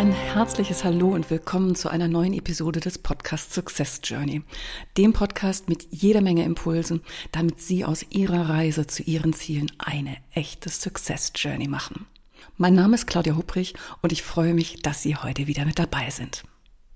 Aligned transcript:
Ein 0.00 0.12
herzliches 0.12 0.82
Hallo 0.82 1.08
und 1.08 1.28
willkommen 1.28 1.74
zu 1.74 1.90
einer 1.90 2.08
neuen 2.08 2.32
Episode 2.32 2.80
des 2.80 2.96
Podcasts 2.96 3.54
Success 3.54 4.00
Journey, 4.02 4.40
dem 4.96 5.12
Podcast 5.12 5.68
mit 5.68 5.88
jeder 5.90 6.22
Menge 6.22 6.42
Impulsen, 6.42 7.02
damit 7.32 7.60
Sie 7.60 7.84
aus 7.84 8.06
Ihrer 8.08 8.48
Reise 8.48 8.86
zu 8.86 9.02
Ihren 9.02 9.34
Zielen 9.34 9.70
eine 9.76 10.16
echte 10.32 10.70
Success 10.70 11.32
Journey 11.34 11.68
machen. 11.68 12.06
Mein 12.56 12.72
Name 12.72 12.94
ist 12.94 13.08
Claudia 13.08 13.36
Hubrich 13.36 13.74
und 14.00 14.10
ich 14.10 14.22
freue 14.22 14.54
mich, 14.54 14.80
dass 14.80 15.02
Sie 15.02 15.16
heute 15.16 15.46
wieder 15.46 15.66
mit 15.66 15.78
dabei 15.78 16.08
sind. 16.08 16.44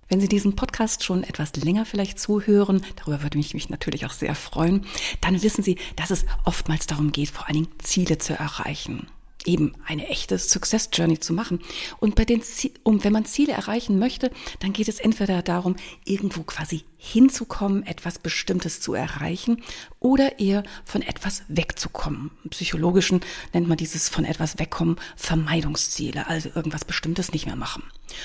Wenn 0.09 0.21
Sie 0.21 0.29
diesen 0.29 0.57
Podcast 0.57 1.05
schon 1.05 1.25
etwas 1.25 1.55
länger 1.57 1.85
vielleicht 1.85 2.19
zuhören, 2.19 2.87
darüber 2.97 3.23
würde 3.23 3.39
ich 3.39 3.53
mich 3.53 3.69
natürlich 3.69 4.07
auch 4.07 4.13
sehr 4.13 4.35
freuen, 4.35 4.87
dann 5.21 5.43
wissen 5.43 5.63
Sie, 5.63 5.77
dass 5.97 6.11
es 6.11 6.25
oftmals 6.47 6.87
darum 6.87 7.13
geht, 7.13 7.29
vor 7.29 7.49
allen 7.49 7.65
Dingen 7.65 7.79
Ziele 7.81 8.17
zu 8.17 8.33
erreichen 8.33 9.09
eben 9.45 9.73
eine 9.87 10.09
echte 10.09 10.39
Success 10.39 10.89
Journey 10.93 11.21
zu 11.21 11.33
machen. 11.33 11.61
Und 12.01 12.15
bei 12.15 12.25
den, 12.25 12.43
um, 12.83 13.05
wenn 13.05 13.13
man 13.13 13.25
Ziele 13.25 13.53
erreichen 13.53 13.99
möchte, 13.99 14.31
dann 14.61 14.73
geht 14.73 14.89
es 14.89 14.99
entweder 14.99 15.43
darum, 15.43 15.77
irgendwo 16.05 16.43
quasi 16.43 16.85
hinzukommen, 16.97 17.85
etwas 17.85 18.19
Bestimmtes 18.19 18.81
zu 18.81 18.95
erreichen 18.95 19.63
oder 20.01 20.39
eher 20.39 20.63
von 20.85 21.03
etwas 21.03 21.43
wegzukommen. 21.49 22.31
Im 22.45 22.51
Psychologischen 22.51 23.21
nennt 23.53 23.69
man 23.69 23.77
dieses 23.77 24.09
von 24.09 24.25
etwas 24.25 24.59
wegkommen 24.59 24.97
Vermeidungsziele, 25.17 26.27
also 26.27 26.49
irgendwas 26.55 26.87
Bestimmtes 26.87 27.33
nicht 27.33 27.45
mehr 27.45 27.57
machen. 27.57 27.83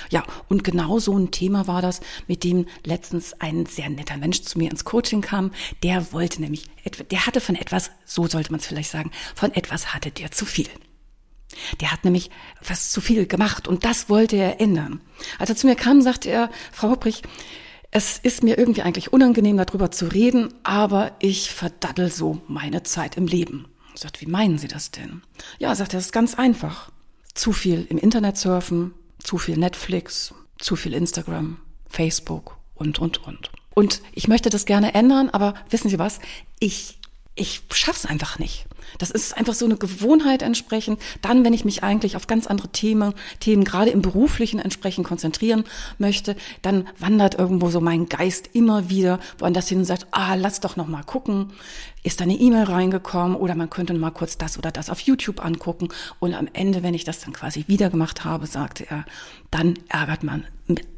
Ja, 0.10 0.24
und 0.48 0.64
genau 0.64 1.00
so 1.00 1.18
ein 1.18 1.32
Thema 1.32 1.68
war 1.68 1.82
das, 1.82 2.00
mit 2.28 2.44
dem 2.44 2.68
letztens 2.86 3.34
ein 3.40 3.66
sehr 3.66 3.90
netter 3.90 4.18
Mensch 4.18 4.44
zu 4.44 4.58
mir 4.58 4.72
ins 4.72 4.86
Coaching 4.86 5.22
kam. 5.22 5.52
Der 5.84 6.14
wollte 6.14 6.42
nämlich, 6.42 6.66
der 7.12 7.26
hatte 7.26 7.42
von 7.42 7.56
etwas, 7.56 7.92
so 8.06 8.28
sollte 8.28 8.52
man 8.52 8.62
es 8.62 8.68
vielleicht 8.68 8.92
sagen, 8.92 9.12
von 9.36 9.54
etwas 9.54 9.94
hatte 9.94 10.12
der 10.12 10.32
zu 10.32 10.46
viel. 10.46 10.70
Der 11.82 11.92
hat 11.92 12.04
nämlich 12.04 12.30
was 12.66 12.92
zu 12.92 13.02
viel 13.02 13.26
gemacht 13.26 13.68
und 13.68 13.86
das 13.86 14.10
wollte 14.10 14.36
er 14.36 14.60
ändern. 14.62 15.02
Als 15.38 15.50
er 15.50 15.56
zu 15.56 15.68
mir 15.68 15.76
kam, 15.76 16.02
sagte 16.02 16.30
er, 16.30 16.50
Frau 16.72 16.92
Hopprich, 16.92 17.22
es 17.92 18.20
ist 18.20 18.44
mir 18.44 18.58
irgendwie 18.58 18.84
eigentlich 18.84 19.14
unangenehm, 19.14 19.58
darüber 19.58 19.90
zu 19.92 20.08
reden, 20.08 20.54
aber 20.64 21.14
ich 21.20 21.52
verdaddel 21.52 22.12
so 22.12 22.42
meine 22.48 22.84
Zeit 22.84 23.18
im 23.18 23.26
Leben. 23.26 23.68
Ich 23.96 24.02
sagte, 24.02 24.22
wie 24.22 24.30
meinen 24.30 24.60
Sie 24.60 24.68
das 24.68 24.92
denn? 24.92 25.24
Ja, 25.58 25.74
sagt 25.74 25.94
er, 25.94 26.00
es 26.00 26.08
ist 26.08 26.12
ganz 26.12 26.36
einfach. 26.36 26.92
Zu 27.34 27.52
viel 27.52 27.88
im 27.90 27.98
Internet 27.98 28.38
surfen, 28.38 28.94
zu 29.18 29.38
viel 29.38 29.58
Netflix, 29.58 30.34
zu 30.60 30.76
viel 30.76 30.94
Instagram, 30.94 31.58
Facebook 31.88 32.58
und, 32.76 33.00
und, 33.00 33.26
und. 33.26 33.52
Und 33.74 34.02
ich 34.14 34.28
möchte 34.28 34.50
das 34.50 34.66
gerne 34.66 34.94
ändern, 34.94 35.30
aber 35.30 35.56
wissen 35.70 35.90
Sie 35.90 36.00
was? 36.00 36.20
Ich 36.60 36.99
ich 37.36 37.62
schaff's 37.72 38.06
einfach 38.06 38.40
nicht. 38.40 38.66
Das 38.98 39.12
ist 39.12 39.38
einfach 39.38 39.54
so 39.54 39.66
eine 39.66 39.78
Gewohnheit 39.78 40.42
entsprechend. 40.42 41.00
Dann, 41.22 41.46
wenn 41.46 41.54
ich 41.54 41.64
mich 41.64 41.84
eigentlich 41.84 42.16
auf 42.16 42.28
ganz 42.28 42.48
andere 42.48 42.70
Themen, 42.70 43.14
Themen 43.40 43.64
gerade 43.64 43.92
im 43.92 44.02
beruflichen 44.02 44.60
entsprechend 44.60 45.08
konzentrieren 45.08 45.64
möchte, 45.98 46.36
dann 46.62 46.88
wandert 46.98 47.36
irgendwo 47.36 47.70
so 47.70 47.82
mein 47.82 48.08
Geist 48.08 48.50
immer 48.54 48.90
wieder 48.90 49.20
woanders 49.38 49.70
hin 49.70 49.80
und 49.80 49.86
sagt, 49.86 50.08
ah, 50.12 50.36
lass 50.36 50.60
doch 50.60 50.76
noch 50.76 50.88
mal 50.88 51.04
gucken. 51.04 51.54
Ist 52.04 52.20
da 52.20 52.24
eine 52.24 52.36
E-Mail 52.36 52.64
reingekommen 52.64 53.38
oder 53.38 53.56
man 53.56 53.70
könnte 53.70 53.94
mal 53.94 54.12
kurz 54.12 54.38
das 54.38 54.58
oder 54.58 54.72
das 54.72 54.90
auf 54.90 55.00
YouTube 55.02 55.44
angucken. 55.44 55.90
Und 56.20 56.34
am 56.34 56.48
Ende, 56.54 56.84
wenn 56.84 56.94
ich 56.94 57.04
das 57.04 57.20
dann 57.20 57.34
quasi 57.34 57.66
wieder 57.68 57.90
gemacht 57.90 58.26
habe, 58.26 58.48
sagte 58.48 58.90
er, 58.90 59.06
dann 59.52 59.76
ärgert 59.88 60.24
man, 60.24 60.46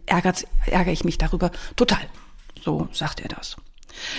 ärgert, 0.06 0.47
ärgere 0.66 0.94
ich 0.94 1.03
mich 1.03 1.17
darüber 1.17 1.51
total. 1.75 2.01
So 2.63 2.88
sagt 2.91 3.19
er 3.19 3.29
das. 3.29 3.57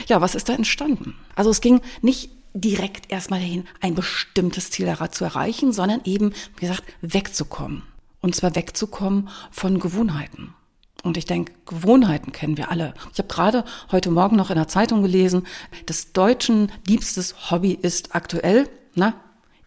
Ja, 0.07 0.21
was 0.21 0.35
ist 0.35 0.49
da 0.49 0.55
entstanden? 0.55 1.15
Also 1.35 1.51
es 1.51 1.61
ging 1.61 1.81
nicht 2.01 2.31
direkt 2.55 3.11
erstmal 3.11 3.41
dahin, 3.41 3.65
ein 3.81 3.95
bestimmtes 3.95 4.71
Ziel 4.71 4.95
zu 5.11 5.25
erreichen, 5.25 5.73
sondern 5.73 6.01
eben, 6.05 6.33
wie 6.57 6.67
gesagt, 6.67 6.85
wegzukommen. 7.01 7.83
Und 8.21 8.37
zwar 8.37 8.55
wegzukommen 8.55 9.29
von 9.51 9.81
Gewohnheiten. 9.81 10.55
Und 11.03 11.17
ich 11.17 11.25
denke, 11.25 11.53
Gewohnheiten 11.67 12.31
kennen 12.31 12.57
wir 12.57 12.71
alle. 12.71 12.95
Ich 13.13 13.19
habe 13.19 13.29
gerade 13.29 13.65
heute 13.91 14.11
Morgen 14.11 14.37
noch 14.37 14.51
in 14.51 14.57
der 14.57 14.69
Zeitung 14.69 15.03
gelesen, 15.03 15.47
des 15.89 16.13
Deutschen 16.13 16.71
liebstes 16.87 17.51
Hobby 17.51 17.73
ist 17.73 18.15
aktuell, 18.15 18.69
na, 18.95 19.15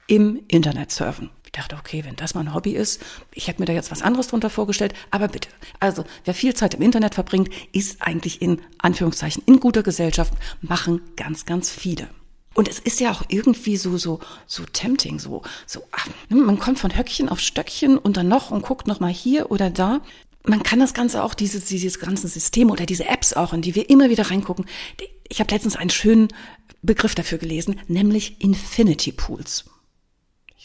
im 0.08 0.40
Internet 0.48 0.92
surfen 0.92 1.30
dachte, 1.58 1.76
okay, 1.76 2.04
wenn 2.06 2.16
das 2.16 2.36
mein 2.36 2.54
Hobby 2.54 2.72
ist, 2.72 3.02
ich 3.34 3.48
hätte 3.48 3.62
mir 3.62 3.66
da 3.66 3.74
jetzt 3.74 3.92
was 3.92 4.02
anderes 4.02 4.28
drunter 4.28 4.50
vorgestellt, 4.50 4.94
aber 5.12 5.28
bitte. 5.28 5.50
Also, 5.80 6.06
wer 6.24 6.34
viel 6.34 6.54
Zeit 6.54 6.74
im 6.74 6.82
Internet 6.82 7.16
verbringt, 7.16 7.50
ist 7.72 8.02
eigentlich 8.02 8.42
in 8.42 8.62
Anführungszeichen 8.78 9.44
in 9.46 9.60
guter 9.60 9.84
Gesellschaft, 9.84 10.34
machen 10.62 11.02
ganz, 11.16 11.46
ganz 11.46 11.72
viele. 11.72 12.10
Und 12.54 12.70
es 12.70 12.80
ist 12.80 13.02
ja 13.02 13.12
auch 13.12 13.24
irgendwie 13.28 13.76
so, 13.76 13.98
so, 13.98 14.20
so 14.48 14.64
tempting, 14.66 15.20
so, 15.20 15.42
so, 15.68 15.84
ach, 15.92 16.08
ne, 16.30 16.38
man 16.38 16.58
kommt 16.58 16.80
von 16.80 16.96
Höckchen 16.98 17.28
auf 17.28 17.40
Stöckchen 17.40 17.98
und 17.98 18.16
dann 18.18 18.30
noch 18.30 18.50
und 18.50 18.64
guckt 18.64 18.88
noch 18.88 19.02
mal 19.02 19.12
hier 19.12 19.52
oder 19.52 19.70
da. 19.70 20.02
Man 20.44 20.64
kann 20.64 20.80
das 20.80 20.94
Ganze 20.94 21.24
auch, 21.24 21.34
dieses, 21.34 21.66
dieses 21.66 22.00
ganze 22.00 22.28
System 22.28 22.70
oder 22.70 22.86
diese 22.86 23.08
Apps 23.08 23.34
auch, 23.34 23.52
in 23.52 23.62
die 23.62 23.76
wir 23.76 23.90
immer 23.90 24.10
wieder 24.10 24.32
reingucken. 24.32 24.66
Ich 25.28 25.40
habe 25.40 25.52
letztens 25.52 25.76
einen 25.76 25.90
schönen 25.90 26.30
Begriff 26.82 27.16
dafür 27.16 27.40
gelesen, 27.40 27.82
nämlich 27.88 28.42
Infinity 28.42 29.12
Pools 29.12 29.66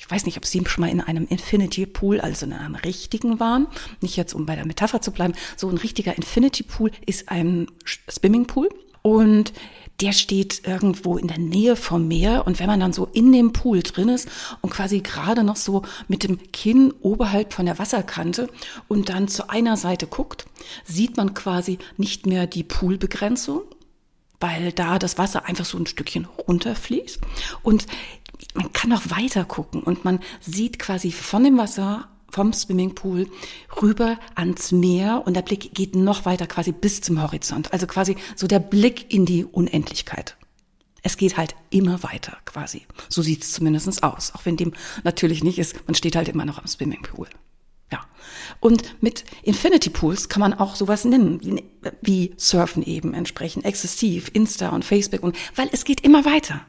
ich 0.01 0.11
weiß 0.11 0.25
nicht, 0.25 0.39
ob 0.39 0.47
Sie 0.47 0.63
schon 0.67 0.81
mal 0.81 0.91
in 0.91 1.03
einem 1.03 1.27
Infinity 1.27 1.85
Pool, 1.85 2.23
also 2.23 2.47
in 2.47 2.55
einem 2.55 2.75
richtigen 2.75 3.39
waren, 3.39 3.67
nicht 4.01 4.17
jetzt 4.17 4.33
um 4.33 4.47
bei 4.47 4.57
der 4.57 4.65
Metapher 4.65 5.03
zu 5.03 5.11
bleiben, 5.13 5.35
so 5.59 5.69
ein 5.69 5.77
richtiger 5.77 6.17
Infinity 6.17 6.63
Pool 6.63 6.91
ist 7.05 7.29
ein 7.29 7.67
Swimmingpool. 8.11 8.71
Und 9.03 9.53
der 10.01 10.13
steht 10.13 10.67
irgendwo 10.67 11.19
in 11.19 11.29
der 11.29 11.39
Nähe 11.39 11.77
vom 11.77 12.09
Meer. 12.09 12.47
Und 12.47 12.61
wenn 12.61 12.67
man 12.67 12.81
dann 12.81 12.95
so 12.95 13.09
in 13.13 13.31
dem 13.31 13.53
Pool 13.53 13.83
drin 13.83 14.09
ist 14.09 14.27
und 14.63 14.71
quasi 14.71 15.01
gerade 15.01 15.45
noch 15.45 15.57
so 15.57 15.83
mit 16.09 16.23
dem 16.23 16.51
Kinn 16.51 16.95
oberhalb 17.01 17.53
von 17.53 17.67
der 17.67 17.79
Wasserkante 17.79 18.49
und 18.89 19.11
dann 19.11 19.29
zu 19.29 19.51
einer 19.51 19.77
Seite 19.77 20.07
guckt, 20.07 20.47
sieht 20.87 21.19
man 21.19 21.35
quasi 21.35 21.79
nicht 21.99 22.25
mehr 22.25 22.47
die 22.47 22.65
Poolbegrenzung, 22.65 23.63
weil 24.41 24.73
da 24.73 24.99
das 24.99 25.19
Wasser 25.19 25.45
einfach 25.45 25.67
so 25.67 25.77
ein 25.77 25.87
Stückchen 25.87 26.25
runterfließt. 26.25 27.21
Und 27.63 27.87
man 28.55 28.73
kann 28.73 28.93
auch 28.93 29.03
weiter 29.11 29.45
gucken 29.45 29.83
und 29.83 30.05
man 30.05 30.21
sieht 30.41 30.79
quasi 30.79 31.13
von 31.13 31.45
dem 31.45 31.59
Wasser 31.59 32.09
vom 32.31 32.53
Swimmingpool 32.53 33.29
rüber 33.83 34.19
ans 34.35 34.73
Meer 34.73 35.23
und 35.27 35.35
der 35.35 35.43
Blick 35.43 35.75
geht 35.75 35.95
noch 35.95 36.25
weiter 36.25 36.47
quasi 36.47 36.73
bis 36.73 37.01
zum 37.01 37.21
Horizont. 37.21 37.73
Also 37.73 37.87
quasi 37.87 38.17
so 38.37 38.47
der 38.47 38.61
Blick 38.61 39.13
in 39.13 39.27
die 39.27 39.45
Unendlichkeit. 39.45 40.37
Es 41.03 41.17
geht 41.17 41.37
halt 41.37 41.55
immer 41.71 42.03
weiter 42.03 42.37
quasi. 42.45 42.87
So 43.09 43.23
sieht 43.23 43.43
es 43.43 43.53
zumindest 43.53 44.03
aus. 44.03 44.35
Auch 44.35 44.45
wenn 44.45 44.57
dem 44.57 44.75
natürlich 45.03 45.43
nicht 45.43 45.59
ist, 45.59 45.75
man 45.87 45.95
steht 45.95 46.15
halt 46.15 46.29
immer 46.29 46.45
noch 46.45 46.59
am 46.59 46.67
Swimmingpool. 46.67 47.29
Ja. 47.91 48.01
Und 48.61 49.03
mit 49.03 49.25
Infinity 49.43 49.91
Pools 49.91 50.29
kann 50.29 50.41
man 50.41 50.55
auch 50.55 50.77
sowas 50.77 51.05
nennen, 51.05 51.41
wie, 51.43 51.65
wie 52.03 52.35
Surfen 52.37 52.83
eben 52.85 53.15
entsprechend, 53.15 53.65
exzessiv, 53.65 54.31
Insta 54.33 54.69
und 54.69 54.85
Facebook 54.85 55.23
und, 55.23 55.37
weil 55.57 55.69
es 55.73 55.85
geht 55.85 56.03
immer 56.03 56.25
weiter. 56.25 56.61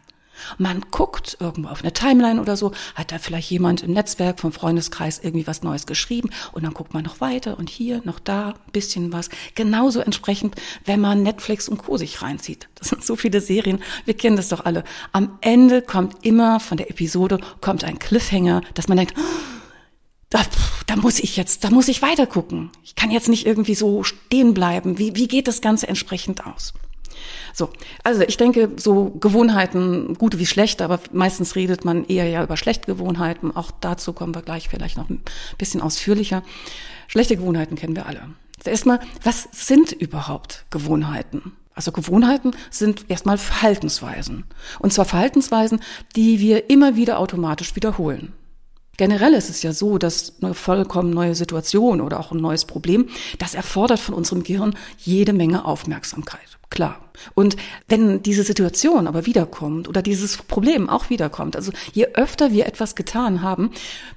Man 0.57 0.85
guckt 0.91 1.37
irgendwo 1.39 1.69
auf 1.69 1.81
eine 1.81 1.93
Timeline 1.93 2.41
oder 2.41 2.57
so, 2.57 2.71
hat 2.95 3.11
da 3.11 3.19
vielleicht 3.19 3.49
jemand 3.51 3.83
im 3.83 3.93
Netzwerk 3.93 4.39
vom 4.39 4.51
Freundeskreis 4.51 5.19
irgendwie 5.23 5.47
was 5.47 5.63
Neues 5.63 5.85
geschrieben 5.85 6.29
und 6.51 6.63
dann 6.63 6.73
guckt 6.73 6.93
man 6.93 7.03
noch 7.03 7.21
weiter 7.21 7.57
und 7.57 7.69
hier, 7.69 8.01
noch 8.03 8.19
da, 8.19 8.53
bisschen 8.71 9.13
was. 9.13 9.29
Genauso 9.55 9.99
entsprechend, 9.99 10.55
wenn 10.85 10.99
man 10.99 11.23
Netflix 11.23 11.69
und 11.69 11.77
Co. 11.77 11.97
sich 11.97 12.21
reinzieht. 12.21 12.69
Das 12.75 12.89
sind 12.89 13.03
so 13.03 13.15
viele 13.15 13.41
Serien, 13.41 13.81
wir 14.05 14.15
kennen 14.15 14.35
das 14.35 14.49
doch 14.49 14.65
alle. 14.65 14.83
Am 15.11 15.37
Ende 15.41 15.81
kommt 15.81 16.25
immer 16.25 16.59
von 16.59 16.77
der 16.77 16.89
Episode, 16.89 17.39
kommt 17.59 17.83
ein 17.83 17.99
Cliffhanger, 17.99 18.61
dass 18.73 18.87
man 18.87 18.97
denkt, 18.97 19.15
da, 20.31 20.41
da 20.87 20.95
muss 20.95 21.19
ich 21.19 21.35
jetzt, 21.37 21.63
da 21.63 21.69
muss 21.69 21.89
ich 21.89 22.01
weiter 22.01 22.25
gucken. 22.25 22.71
Ich 22.83 22.95
kann 22.95 23.11
jetzt 23.11 23.29
nicht 23.29 23.45
irgendwie 23.45 23.75
so 23.75 24.03
stehen 24.03 24.53
bleiben. 24.53 24.97
Wie, 24.97 25.15
wie 25.15 25.27
geht 25.27 25.47
das 25.47 25.61
Ganze 25.61 25.87
entsprechend 25.87 26.45
aus? 26.45 26.73
So, 27.53 27.69
also 28.03 28.21
ich 28.21 28.37
denke, 28.37 28.71
so 28.77 29.11
Gewohnheiten, 29.19 30.15
gute 30.15 30.39
wie 30.39 30.45
schlechte, 30.45 30.83
aber 30.83 30.99
meistens 31.11 31.55
redet 31.55 31.85
man 31.85 32.05
eher 32.05 32.27
ja 32.27 32.43
über 32.43 32.57
schlechte 32.57 32.85
Gewohnheiten. 32.85 33.55
Auch 33.55 33.71
dazu 33.81 34.13
kommen 34.13 34.35
wir 34.35 34.41
gleich 34.41 34.69
vielleicht 34.69 34.97
noch 34.97 35.09
ein 35.09 35.21
bisschen 35.57 35.81
ausführlicher. 35.81 36.43
Schlechte 37.07 37.35
Gewohnheiten 37.35 37.75
kennen 37.75 37.95
wir 37.95 38.05
alle. 38.05 38.29
Erstmal, 38.63 38.99
was 39.23 39.47
sind 39.51 39.91
überhaupt 39.91 40.65
Gewohnheiten? 40.69 41.53
Also 41.73 41.91
Gewohnheiten 41.91 42.51
sind 42.69 43.09
erstmal 43.09 43.37
Verhaltensweisen. 43.37 44.45
Und 44.79 44.93
zwar 44.93 45.05
Verhaltensweisen, 45.05 45.79
die 46.15 46.39
wir 46.39 46.69
immer 46.69 46.95
wieder 46.95 47.19
automatisch 47.19 47.75
wiederholen. 47.75 48.33
Generell 49.01 49.33
ist 49.33 49.49
es 49.49 49.63
ja 49.63 49.73
so, 49.73 49.97
dass 49.97 50.33
eine 50.43 50.53
vollkommen 50.53 51.09
neue 51.09 51.33
Situation 51.33 52.01
oder 52.01 52.19
auch 52.19 52.31
ein 52.31 52.37
neues 52.37 52.65
Problem, 52.65 53.07
das 53.39 53.55
erfordert 53.55 53.99
von 53.99 54.13
unserem 54.13 54.43
Gehirn 54.43 54.75
jede 54.99 55.33
Menge 55.33 55.65
Aufmerksamkeit. 55.65 56.59
Klar. 56.69 57.03
Und 57.33 57.55
wenn 57.87 58.21
diese 58.21 58.43
Situation 58.43 59.07
aber 59.07 59.25
wiederkommt 59.25 59.87
oder 59.87 60.03
dieses 60.03 60.37
Problem 60.37 60.87
auch 60.87 61.09
wiederkommt, 61.09 61.55
also 61.55 61.71
je 61.93 62.09
öfter 62.13 62.51
wir 62.51 62.67
etwas 62.67 62.93
getan 62.93 63.41
haben, 63.41 63.71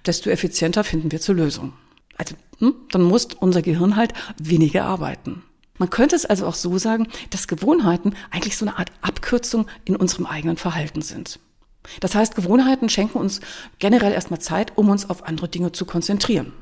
desto 0.04 0.28
effizienter 0.28 0.84
finden 0.84 1.10
wir 1.12 1.20
zur 1.22 1.36
Lösung. 1.36 1.72
Also 2.18 2.34
hm, 2.58 2.74
dann 2.90 3.04
muss 3.04 3.28
unser 3.40 3.62
Gehirn 3.62 3.96
halt 3.96 4.12
weniger 4.36 4.84
arbeiten. 4.84 5.44
Man 5.78 5.88
könnte 5.88 6.14
es 6.14 6.26
also 6.26 6.46
auch 6.46 6.54
so 6.54 6.76
sagen, 6.76 7.08
dass 7.30 7.48
Gewohnheiten 7.48 8.14
eigentlich 8.30 8.58
so 8.58 8.66
eine 8.66 8.76
Art 8.78 8.92
Abkürzung 9.00 9.66
in 9.86 9.96
unserem 9.96 10.26
eigenen 10.26 10.58
Verhalten 10.58 11.00
sind. 11.00 11.40
Das 12.00 12.14
heißt, 12.14 12.34
Gewohnheiten 12.34 12.88
schenken 12.88 13.18
uns 13.18 13.40
generell 13.78 14.12
erstmal 14.12 14.40
Zeit, 14.40 14.76
um 14.76 14.88
uns 14.88 15.08
auf 15.08 15.24
andere 15.26 15.48
Dinge 15.48 15.72
zu 15.72 15.84
konzentrieren. 15.84 16.52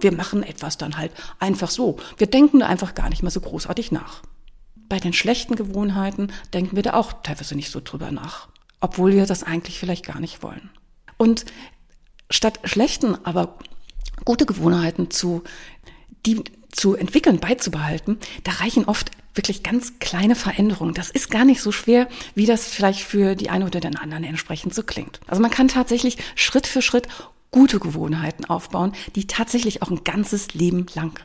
Wir 0.00 0.12
machen 0.12 0.44
etwas 0.44 0.78
dann 0.78 0.96
halt 0.96 1.10
einfach 1.40 1.70
so. 1.70 1.98
Wir 2.16 2.28
denken 2.28 2.60
da 2.60 2.66
einfach 2.66 2.94
gar 2.94 3.08
nicht 3.08 3.22
mehr 3.22 3.32
so 3.32 3.40
großartig 3.40 3.90
nach. 3.90 4.22
Bei 4.88 4.98
den 4.98 5.12
schlechten 5.12 5.56
Gewohnheiten 5.56 6.32
denken 6.54 6.76
wir 6.76 6.82
da 6.84 6.94
auch 6.94 7.12
teilweise 7.24 7.56
nicht 7.56 7.70
so 7.70 7.80
drüber 7.82 8.12
nach, 8.12 8.48
obwohl 8.80 9.12
wir 9.12 9.26
das 9.26 9.42
eigentlich 9.42 9.80
vielleicht 9.80 10.06
gar 10.06 10.20
nicht 10.20 10.42
wollen. 10.42 10.70
Und 11.16 11.46
statt 12.30 12.60
schlechten, 12.64 13.16
aber 13.24 13.58
gute 14.24 14.46
Gewohnheiten 14.46 15.10
zu, 15.10 15.42
die 16.26 16.44
zu 16.72 16.96
entwickeln, 16.96 17.38
beizubehalten, 17.38 18.18
da 18.44 18.52
reichen 18.52 18.86
oft 18.86 19.10
wirklich 19.34 19.62
ganz 19.62 19.98
kleine 19.98 20.34
Veränderungen. 20.34 20.94
Das 20.94 21.10
ist 21.10 21.30
gar 21.30 21.44
nicht 21.44 21.62
so 21.62 21.72
schwer, 21.72 22.08
wie 22.34 22.46
das 22.46 22.66
vielleicht 22.66 23.00
für 23.00 23.34
die 23.34 23.50
eine 23.50 23.66
oder 23.66 23.80
den 23.80 23.96
anderen 23.96 24.24
entsprechend 24.24 24.74
so 24.74 24.82
klingt. 24.82 25.20
Also 25.26 25.40
man 25.40 25.50
kann 25.50 25.68
tatsächlich 25.68 26.18
Schritt 26.34 26.66
für 26.66 26.82
Schritt 26.82 27.08
gute 27.50 27.78
Gewohnheiten 27.78 28.46
aufbauen, 28.46 28.92
die 29.14 29.26
tatsächlich 29.26 29.82
auch 29.82 29.90
ein 29.90 30.04
ganzes 30.04 30.54
Leben 30.54 30.86
lang 30.94 31.20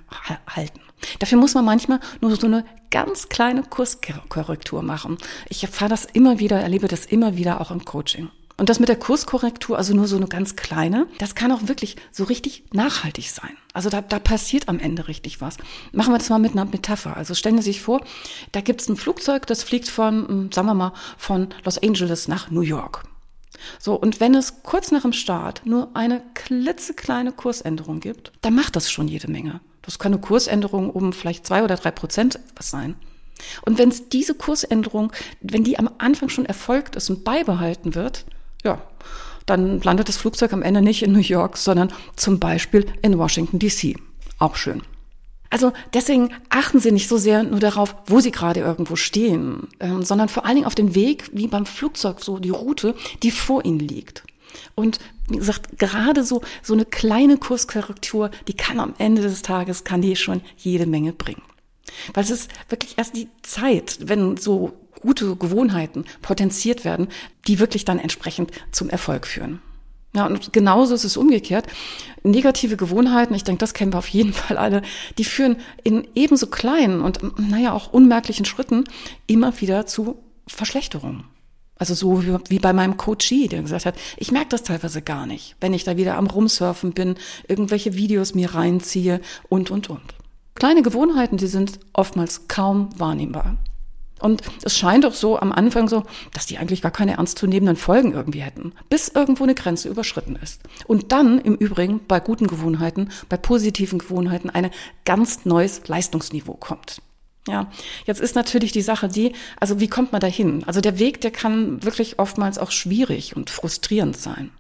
halten. 0.48 0.82
Dafür 1.20 1.38
muss 1.38 1.54
man 1.54 1.66
manchmal 1.66 2.00
nur 2.22 2.36
so 2.36 2.48
eine 2.48 2.66
ganz 2.92 3.30
kleine 3.30 3.64
Kurskorrektur 3.64 4.82
machen. 4.82 5.18
Ich 5.50 5.64
erfahre 5.64 5.90
das 5.90 6.06
immer 6.06 6.40
wieder, 6.40 6.60
erlebe 6.60 6.88
das 6.88 7.06
immer 7.06 7.38
wieder 7.38 7.62
auch 7.62 7.72
im 7.72 7.86
Coaching. 7.86 8.30
Und 8.60 8.70
das 8.70 8.80
mit 8.80 8.90
der 8.90 8.96
Kurskorrektur, 8.96 9.78
also 9.78 9.94
nur 9.94 10.08
so 10.08 10.16
eine 10.16 10.28
ganz 10.28 10.56
kleine, 10.56 11.06
das 11.20 11.36
kann 11.36 11.52
auch 11.52 11.68
wirklich 11.68 11.96
so 12.12 12.24
richtig 12.24 12.64
nachhaltig 12.74 13.30
sein. 13.30 13.56
Also 13.72 13.90
da, 13.90 14.02
da 14.02 14.18
passiert 14.18 14.68
am 14.68 14.80
Ende 14.80 15.08
richtig 15.08 15.42
was. 15.42 15.58
Machen 15.92 16.12
wir 16.12 16.18
das 16.18 16.30
mal 16.30 16.40
mit 16.40 16.54
einer 16.54 16.66
Metapher. 16.66 17.16
Also 17.16 17.36
stellen 17.36 17.58
Sie 17.58 17.64
sich 17.64 17.82
vor, 17.82 18.02
da 18.54 18.62
gibt 18.62 18.82
es 18.82 18.90
ein 18.90 18.98
Flugzeug, 18.98 19.46
das 19.46 19.62
fliegt 19.62 19.88
von, 19.88 20.28
hm, 20.28 20.52
sagen 20.52 20.68
wir 20.68 20.74
mal, 20.74 20.94
von 21.20 21.50
Los 21.66 21.78
Angeles 21.78 22.28
nach 22.28 22.50
New 22.50 22.62
York. 22.62 23.04
So, 23.80 23.94
und 23.94 24.20
wenn 24.20 24.34
es 24.34 24.64
kurz 24.64 24.92
nach 24.92 25.04
dem 25.04 25.14
Start 25.14 25.62
nur 25.66 25.96
eine 25.96 26.24
klitzekleine 26.34 27.34
Kursänderung 27.34 28.00
gibt, 28.00 28.32
dann 28.42 28.56
macht 28.56 28.76
das 28.76 28.90
schon 28.92 29.08
jede 29.08 29.30
Menge. 29.30 29.62
Das 29.84 30.00
kann 30.00 30.14
eine 30.14 30.22
Kursänderung 30.22 30.90
um 30.90 31.14
vielleicht 31.14 31.46
zwei 31.46 31.64
oder 31.64 31.76
drei 31.76 31.92
Prozent 31.92 32.40
was 32.56 32.72
sein. 32.72 32.96
Und 33.62 33.78
wenn 33.78 33.90
es 33.90 34.10
diese 34.10 34.34
Kursänderung, 34.34 35.12
wenn 35.42 35.64
die 35.64 35.78
am 35.78 35.90
Anfang 36.00 36.30
schon 36.30 36.46
erfolgt 36.46 36.96
ist 36.96 37.10
und 37.12 37.24
beibehalten 37.24 37.94
wird, 37.94 38.26
ja, 38.68 38.82
dann 39.46 39.82
landet 39.82 40.10
das 40.10 40.18
Flugzeug 40.18 40.54
am 40.54 40.62
Ende 40.62 40.82
nicht 40.82 41.04
in 41.04 41.14
New 41.14 41.20
York, 41.20 41.58
sondern 41.58 41.92
zum 42.16 42.40
Beispiel 42.40 42.86
in 43.02 43.18
Washington 43.18 43.60
DC. 43.60 43.96
Auch 44.40 44.56
schön. 44.56 44.82
Also 45.50 45.72
deswegen 45.94 46.32
achten 46.50 46.82
Sie 46.82 46.92
nicht 46.92 47.08
so 47.08 47.18
sehr 47.18 47.44
nur 47.44 47.62
darauf, 47.62 47.96
wo 48.06 48.20
Sie 48.20 48.32
gerade 48.32 48.60
irgendwo 48.60 48.98
stehen, 48.98 49.70
ähm, 49.80 50.04
sondern 50.04 50.28
vor 50.28 50.46
allen 50.46 50.56
Dingen 50.56 50.68
auf 50.68 50.76
den 50.76 50.94
Weg, 50.94 51.30
wie 51.32 51.48
beim 51.48 51.66
Flugzeug, 51.66 52.20
so 52.20 52.38
die 52.40 52.50
Route, 52.50 52.96
die 53.24 53.32
vor 53.32 53.64
Ihnen 53.64 53.80
liegt. 53.80 54.24
Und 54.76 55.00
wie 55.30 55.38
gesagt, 55.38 55.78
gerade 55.78 56.26
so, 56.26 56.42
so 56.62 56.74
eine 56.74 56.84
kleine 56.84 57.38
Kurskorrektur, 57.38 58.30
die 58.50 58.54
kann 58.56 58.82
am 58.82 58.94
Ende 58.98 59.22
des 59.22 59.42
Tages, 59.42 59.86
kann 59.86 60.02
die 60.02 60.18
schon 60.18 60.42
jede 60.58 60.86
Menge 60.86 61.14
bringen. 61.14 61.44
Weil 62.14 62.26
es 62.26 62.32
ist 62.32 62.52
wirklich 62.68 62.98
erst 62.98 63.16
die 63.16 63.30
Zeit, 63.44 64.00
wenn 64.02 64.36
so 64.36 64.74
gute 65.02 65.36
Gewohnheiten 65.36 66.06
potenziert 66.22 66.86
werden, 66.86 67.08
die 67.48 67.60
wirklich 67.60 67.86
dann 67.86 68.00
entsprechend 68.00 68.52
zum 68.72 68.90
Erfolg 68.90 69.28
führen. 69.28 69.62
Ja, 70.16 70.26
und 70.26 70.52
genauso 70.54 70.96
ist 70.96 71.04
es 71.04 71.18
umgekehrt. 71.18 71.68
Negative 72.24 72.78
Gewohnheiten, 72.78 73.36
ich 73.36 73.44
denke, 73.44 73.60
das 73.60 73.74
kennen 73.74 73.94
wir 73.94 74.00
auf 74.00 74.08
jeden 74.08 74.34
Fall 74.34 74.58
alle, 74.58 74.82
die 75.18 75.26
führen 75.26 75.58
in 75.84 76.08
ebenso 76.16 76.48
kleinen 76.48 77.02
und, 77.02 77.20
naja, 77.50 77.74
auch 77.74 77.94
unmerklichen 77.94 78.46
Schritten 78.46 78.86
immer 79.28 79.60
wieder 79.62 79.86
zu 79.86 80.18
Verschlechterungen. 80.48 81.26
Also 81.80 81.94
so 81.94 82.24
wie, 82.24 82.36
wie 82.50 82.60
bei 82.60 82.74
meinem 82.74 82.98
Coachie, 82.98 83.48
der 83.48 83.62
gesagt 83.62 83.86
hat, 83.86 83.96
ich 84.18 84.32
merke 84.32 84.50
das 84.50 84.64
teilweise 84.64 85.02
gar 85.02 85.28
nicht, 85.28 85.56
wenn 85.62 85.74
ich 85.76 85.84
da 85.84 85.98
wieder 85.98 86.18
am 86.18 86.28
Rumsurfen 86.28 86.94
bin, 86.94 87.16
irgendwelche 87.48 87.94
Videos 87.94 88.34
mir 88.34 88.56
reinziehe 88.56 89.22
und, 89.50 89.70
und, 89.70 89.90
und. 89.90 90.16
Kleine 90.56 90.82
Gewohnheiten, 90.82 91.38
die 91.38 91.46
sind 91.46 91.80
oftmals 91.94 92.48
kaum 92.48 92.90
wahrnehmbar. 92.98 93.58
Und 94.20 94.42
es 94.64 94.78
scheint 94.78 95.06
auch 95.06 95.14
so 95.14 95.40
am 95.40 95.52
Anfang 95.52 95.88
so, 95.88 96.04
dass 96.34 96.46
die 96.46 96.58
eigentlich 96.58 96.82
gar 96.82 96.92
keine 96.92 97.18
ernstzunehmenden 97.18 97.76
Folgen 97.76 98.14
irgendwie 98.14 98.42
hätten, 98.42 98.74
bis 98.90 99.10
irgendwo 99.10 99.44
eine 99.44 99.56
Grenze 99.56 99.90
überschritten 99.90 100.36
ist. 100.36 100.62
Und 100.88 101.12
dann 101.12 101.40
im 101.40 101.56
Übrigen 101.56 102.02
bei 102.08 102.20
guten 102.20 102.48
Gewohnheiten, 102.48 103.10
bei 103.30 103.38
positiven 103.38 104.00
Gewohnheiten 104.00 104.50
eine 104.50 104.72
ganz 105.06 105.46
neues 105.46 105.88
Leistungsniveau 105.88 106.56
kommt. 106.56 107.02
Ja, 107.48 107.72
jetzt 108.06 108.20
ist 108.20 108.36
natürlich 108.36 108.74
die 108.74 108.82
Sache 108.82 109.08
die, 109.08 109.34
also 109.60 109.80
wie 109.80 109.88
kommt 109.88 110.12
man 110.12 110.20
dahin? 110.20 110.64
Also 110.66 110.82
der 110.82 111.00
Weg, 111.00 111.22
der 111.22 111.32
kann 111.32 111.82
wirklich 111.84 112.20
oftmals 112.20 112.58
auch 112.58 112.72
schwierig 112.72 113.36
und 113.38 113.50
frustrierend 113.50 114.18
sein. 114.18 114.52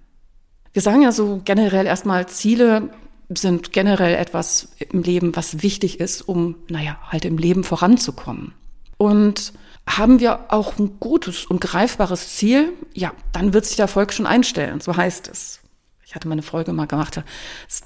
Wir 0.71 0.81
sagen 0.81 1.01
ja 1.01 1.11
so 1.11 1.41
generell 1.43 1.85
erstmal, 1.85 2.27
Ziele 2.27 2.89
sind 3.29 3.73
generell 3.73 4.15
etwas 4.15 4.69
im 4.89 5.01
Leben, 5.01 5.35
was 5.35 5.61
wichtig 5.63 5.99
ist, 5.99 6.21
um, 6.21 6.55
naja, 6.69 6.97
halt 7.09 7.25
im 7.25 7.37
Leben 7.37 7.63
voranzukommen. 7.63 8.53
Und 8.97 9.53
haben 9.87 10.19
wir 10.19 10.51
auch 10.51 10.77
ein 10.77 10.99
gutes 10.99 11.45
und 11.45 11.61
greifbares 11.61 12.35
Ziel, 12.35 12.73
ja, 12.93 13.13
dann 13.31 13.53
wird 13.53 13.65
sich 13.65 13.77
der 13.77 13.83
Erfolg 13.83 14.11
schon 14.11 14.25
einstellen, 14.25 14.81
so 14.81 14.95
heißt 14.95 15.29
es. 15.29 15.61
Ich 16.05 16.15
hatte 16.15 16.27
mal 16.27 16.33
eine 16.33 16.41
Folge 16.41 16.73
mal 16.73 16.87
gemacht 16.87 17.21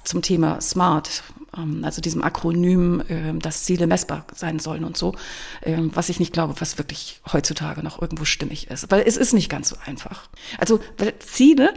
zum 0.04 0.22
Thema 0.22 0.62
SMART, 0.62 1.24
ähm, 1.58 1.84
also 1.84 2.02
diesem 2.02 2.24
Akronym, 2.24 3.04
ähm, 3.10 3.40
dass 3.40 3.64
Ziele 3.64 3.88
messbar 3.88 4.26
sein 4.36 4.60
sollen 4.60 4.84
und 4.84 4.98
so, 4.98 5.16
ähm, 5.64 5.92
was 5.94 6.10
ich 6.10 6.20
nicht 6.20 6.34
glaube, 6.34 6.56
was 6.60 6.78
wirklich 6.78 7.20
heutzutage 7.32 7.84
noch 7.84 8.02
irgendwo 8.02 8.26
stimmig 8.26 8.70
ist. 8.70 8.92
Weil 8.92 9.04
es 9.08 9.18
ist 9.18 9.34
nicht 9.34 9.50
ganz 9.50 9.70
so 9.70 9.76
einfach. 9.86 10.30
Also 10.58 10.80
weil 10.98 11.18
Ziele, 11.20 11.74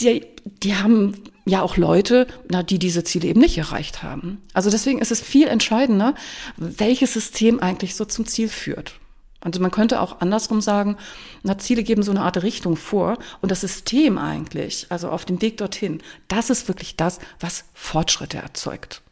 die, 0.00 0.26
die 0.44 0.76
haben 0.76 1.14
ja 1.44 1.62
auch 1.62 1.76
Leute, 1.76 2.26
na, 2.48 2.62
die 2.62 2.78
diese 2.78 3.04
Ziele 3.04 3.28
eben 3.28 3.40
nicht 3.40 3.58
erreicht 3.58 4.02
haben. 4.02 4.40
Also 4.52 4.70
deswegen 4.70 5.00
ist 5.00 5.10
es 5.10 5.20
viel 5.20 5.48
entscheidender, 5.48 6.14
welches 6.56 7.12
System 7.12 7.60
eigentlich 7.60 7.94
so 7.94 8.04
zum 8.04 8.26
Ziel 8.26 8.48
führt. 8.48 8.94
Also 9.40 9.60
man 9.60 9.72
könnte 9.72 10.00
auch 10.00 10.20
andersrum 10.20 10.60
sagen, 10.60 10.96
na, 11.42 11.58
Ziele 11.58 11.82
geben 11.82 12.04
so 12.04 12.12
eine 12.12 12.22
Art 12.22 12.42
Richtung 12.42 12.76
vor 12.76 13.18
und 13.40 13.50
das 13.50 13.60
System 13.60 14.16
eigentlich, 14.16 14.86
also 14.88 15.10
auf 15.10 15.24
dem 15.24 15.42
Weg 15.42 15.56
dorthin, 15.56 16.00
das 16.28 16.48
ist 16.48 16.68
wirklich 16.68 16.96
das, 16.96 17.18
was 17.40 17.64
Fortschritte 17.74 18.38
erzeugt. 18.38 19.02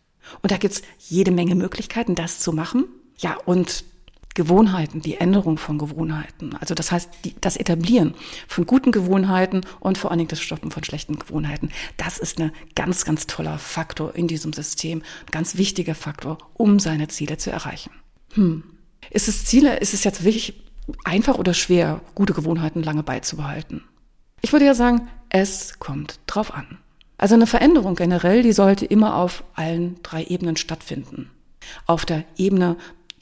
Und 0.40 0.52
da 0.52 0.56
gibt's 0.56 0.82
jede 0.99 1.32
Menge 1.32 1.56
Möglichkeiten, 1.56 2.14
das 2.14 2.38
zu 2.38 2.52
machen. 2.52 2.87
Ja, 3.18 3.37
und 3.44 3.84
Gewohnheiten, 4.34 5.00
die 5.00 5.16
Änderung 5.16 5.58
von 5.58 5.78
Gewohnheiten. 5.78 6.54
Also 6.60 6.75
das 6.75 6.92
heißt, 6.92 7.10
die, 7.25 7.34
das 7.40 7.56
Etablieren 7.56 8.14
von 8.46 8.64
guten 8.64 8.92
Gewohnheiten 8.92 9.62
und 9.80 9.99
vor 9.99 10.10
allen 10.10 10.18
Dingen 10.18 10.28
das 10.28 10.40
Stoppen 10.40 10.70
von 10.70 10.84
schlechten 10.84 11.18
Gewohnheiten. 11.18 11.70
Das 11.96 12.18
ist 12.18 12.40
ein 12.40 12.52
ganz, 12.76 13.04
ganz 13.04 13.26
toller 13.26 13.58
Faktor 13.58 14.14
in 14.14 14.28
diesem 14.28 14.52
System, 14.52 15.00
ein 15.00 15.30
ganz 15.32 15.56
wichtiger 15.56 15.94
Faktor, 15.94 16.38
um 16.54 16.78
seine 16.78 17.08
Ziele 17.08 17.38
zu 17.38 17.50
erreichen. 17.50 17.90
Hm. 18.34 18.62
Ist 19.10 19.28
es 19.28 19.44
Ziele, 19.44 19.78
ist 19.78 19.94
es 19.94 20.04
jetzt 20.04 20.22
wirklich 20.22 20.62
einfach 21.04 21.37
oder 21.37 21.54
schwer, 21.54 22.00
gute 22.14 22.32
Gewohnheiten 22.32 22.82
lange 22.82 23.02
beizubehalten? 23.02 23.82
Ich 24.42 24.52
würde 24.52 24.64
ja 24.64 24.75
sagen, 24.75 25.08
es 25.28 25.78
kommt 25.78 26.20
drauf 26.26 26.54
an. 26.54 26.78
Also 27.18 27.34
eine 27.34 27.46
Veränderung 27.46 27.96
generell, 27.96 28.42
die 28.42 28.52
sollte 28.52 28.87
immer 28.87 29.16
auf 29.16 29.44
allen 29.54 30.02
drei 30.02 30.25
Ebenen 30.25 30.56
stattfinden. 30.56 31.30
Auf 31.87 32.06
der 32.06 32.25
Ebene 32.37 32.76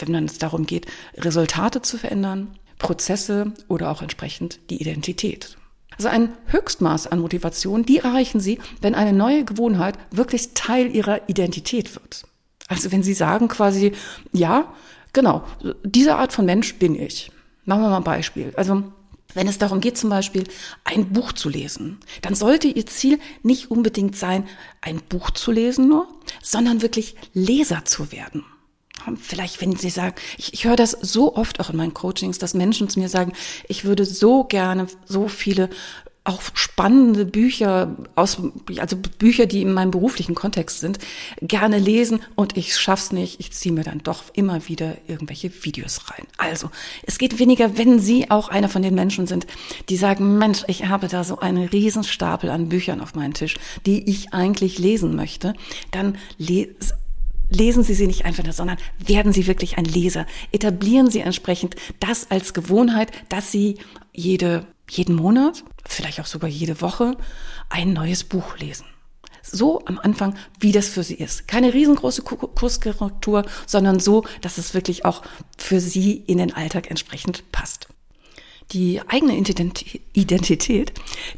wenn 0.06 0.24
es 0.24 0.38
darum 0.38 0.66
geht, 0.66 0.86
Resultate 1.16 1.82
zu 1.82 1.98
verändern, 1.98 2.58
Prozesse 2.78 3.52
oder 3.68 3.90
auch 3.90 4.02
entsprechend 4.02 4.60
die 4.70 4.80
Identität. 4.80 5.56
Also 5.96 6.08
ein 6.08 6.32
Höchstmaß 6.46 7.08
an 7.08 7.18
Motivation, 7.18 7.84
die 7.84 7.98
erreichen 7.98 8.40
Sie, 8.40 8.60
wenn 8.80 8.94
eine 8.94 9.12
neue 9.12 9.44
Gewohnheit 9.44 9.98
wirklich 10.12 10.54
Teil 10.54 10.94
Ihrer 10.94 11.28
Identität 11.28 11.96
wird. 11.96 12.24
Also 12.68 12.92
wenn 12.92 13.02
Sie 13.02 13.14
sagen 13.14 13.48
quasi, 13.48 13.92
ja, 14.32 14.72
genau, 15.12 15.42
diese 15.82 16.14
Art 16.16 16.32
von 16.32 16.44
Mensch 16.44 16.76
bin 16.76 16.94
ich. 16.94 17.32
Machen 17.64 17.82
wir 17.82 17.88
mal 17.88 17.96
ein 17.96 18.04
Beispiel. 18.04 18.52
Also 18.56 18.84
wenn 19.34 19.48
es 19.48 19.58
darum 19.58 19.80
geht, 19.80 19.98
zum 19.98 20.10
Beispiel 20.10 20.44
ein 20.84 21.12
Buch 21.12 21.32
zu 21.32 21.48
lesen, 21.48 21.98
dann 22.22 22.34
sollte 22.34 22.68
Ihr 22.68 22.86
Ziel 22.86 23.18
nicht 23.42 23.70
unbedingt 23.70 24.16
sein, 24.16 24.46
ein 24.80 25.00
Buch 25.00 25.30
zu 25.30 25.50
lesen 25.50 25.88
nur, 25.88 26.08
sondern 26.42 26.80
wirklich 26.80 27.16
Leser 27.34 27.84
zu 27.84 28.12
werden. 28.12 28.44
Vielleicht, 29.20 29.60
wenn 29.60 29.76
Sie 29.76 29.90
sagen, 29.90 30.14
ich, 30.36 30.52
ich 30.52 30.64
höre 30.64 30.76
das 30.76 30.90
so 30.90 31.34
oft 31.36 31.60
auch 31.60 31.70
in 31.70 31.76
meinen 31.76 31.94
Coachings, 31.94 32.38
dass 32.38 32.54
Menschen 32.54 32.88
zu 32.88 32.98
mir 33.00 33.08
sagen, 33.08 33.32
ich 33.68 33.84
würde 33.84 34.04
so 34.04 34.44
gerne 34.44 34.86
so 35.06 35.28
viele 35.28 35.70
auch 36.28 36.42
spannende 36.52 37.24
Bücher 37.24 37.96
aus, 38.14 38.36
also 38.76 38.96
Bücher, 38.96 39.46
die 39.46 39.62
in 39.62 39.72
meinem 39.72 39.90
beruflichen 39.90 40.34
Kontext 40.34 40.80
sind, 40.80 40.98
gerne 41.40 41.78
lesen 41.78 42.20
und 42.34 42.58
ich 42.58 42.76
schaff's 42.76 43.12
nicht. 43.12 43.40
Ich 43.40 43.52
ziehe 43.52 43.74
mir 43.74 43.82
dann 43.82 44.02
doch 44.02 44.24
immer 44.34 44.68
wieder 44.68 44.98
irgendwelche 45.06 45.50
Videos 45.64 46.10
rein. 46.10 46.26
Also, 46.36 46.70
es 47.04 47.16
geht 47.16 47.38
weniger, 47.38 47.78
wenn 47.78 47.98
Sie 47.98 48.30
auch 48.30 48.50
einer 48.50 48.68
von 48.68 48.82
den 48.82 48.94
Menschen 48.94 49.26
sind, 49.26 49.46
die 49.88 49.96
sagen, 49.96 50.36
Mensch, 50.36 50.64
ich 50.68 50.86
habe 50.86 51.08
da 51.08 51.24
so 51.24 51.38
einen 51.38 51.66
Riesenstapel 51.66 52.50
an 52.50 52.68
Büchern 52.68 53.00
auf 53.00 53.14
meinem 53.14 53.32
Tisch, 53.32 53.56
die 53.86 54.10
ich 54.10 54.34
eigentlich 54.34 54.78
lesen 54.78 55.16
möchte, 55.16 55.54
dann 55.92 56.18
lesen 56.36 56.92
lesen 57.50 57.82
Sie 57.82 57.94
sie 57.94 58.06
nicht 58.06 58.24
einfach 58.24 58.44
nur, 58.44 58.52
sondern 58.52 58.78
werden 58.98 59.32
Sie 59.32 59.46
wirklich 59.46 59.78
ein 59.78 59.84
Leser. 59.84 60.26
Etablieren 60.52 61.10
Sie 61.10 61.20
entsprechend 61.20 61.76
das 62.00 62.30
als 62.30 62.54
Gewohnheit, 62.54 63.10
dass 63.28 63.50
Sie 63.52 63.78
jede 64.12 64.66
jeden 64.90 65.16
Monat, 65.16 65.64
vielleicht 65.86 66.20
auch 66.20 66.26
sogar 66.26 66.48
jede 66.48 66.80
Woche, 66.80 67.16
ein 67.68 67.92
neues 67.92 68.24
Buch 68.24 68.56
lesen. 68.58 68.86
So 69.42 69.84
am 69.86 69.98
Anfang, 69.98 70.34
wie 70.60 70.72
das 70.72 70.88
für 70.88 71.02
Sie 71.02 71.14
ist. 71.14 71.48
Keine 71.48 71.72
riesengroße 71.72 72.22
Kurskorrektur, 72.22 73.44
sondern 73.66 73.98
so, 73.98 74.24
dass 74.40 74.58
es 74.58 74.74
wirklich 74.74 75.04
auch 75.04 75.22
für 75.56 75.80
Sie 75.80 76.12
in 76.26 76.38
den 76.38 76.52
Alltag 76.52 76.90
entsprechend 76.90 77.50
passt. 77.52 77.88
Die 78.72 79.00
eigene 79.08 79.34
Identität, 80.12 80.92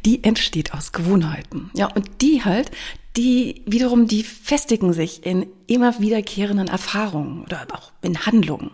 die 0.04 0.24
entsteht 0.24 0.74
aus 0.74 0.90
Gewohnheiten. 0.90 1.70
Ja, 1.74 1.86
und 1.86 2.20
die 2.20 2.44
halt, 2.44 2.72
die 3.16 3.62
wiederum, 3.66 4.06
die 4.06 4.22
festigen 4.22 4.92
sich 4.92 5.26
in 5.26 5.46
immer 5.66 6.00
wiederkehrenden 6.00 6.68
Erfahrungen 6.68 7.42
oder 7.42 7.66
auch 7.72 7.92
in 8.02 8.26
Handlungen. 8.26 8.70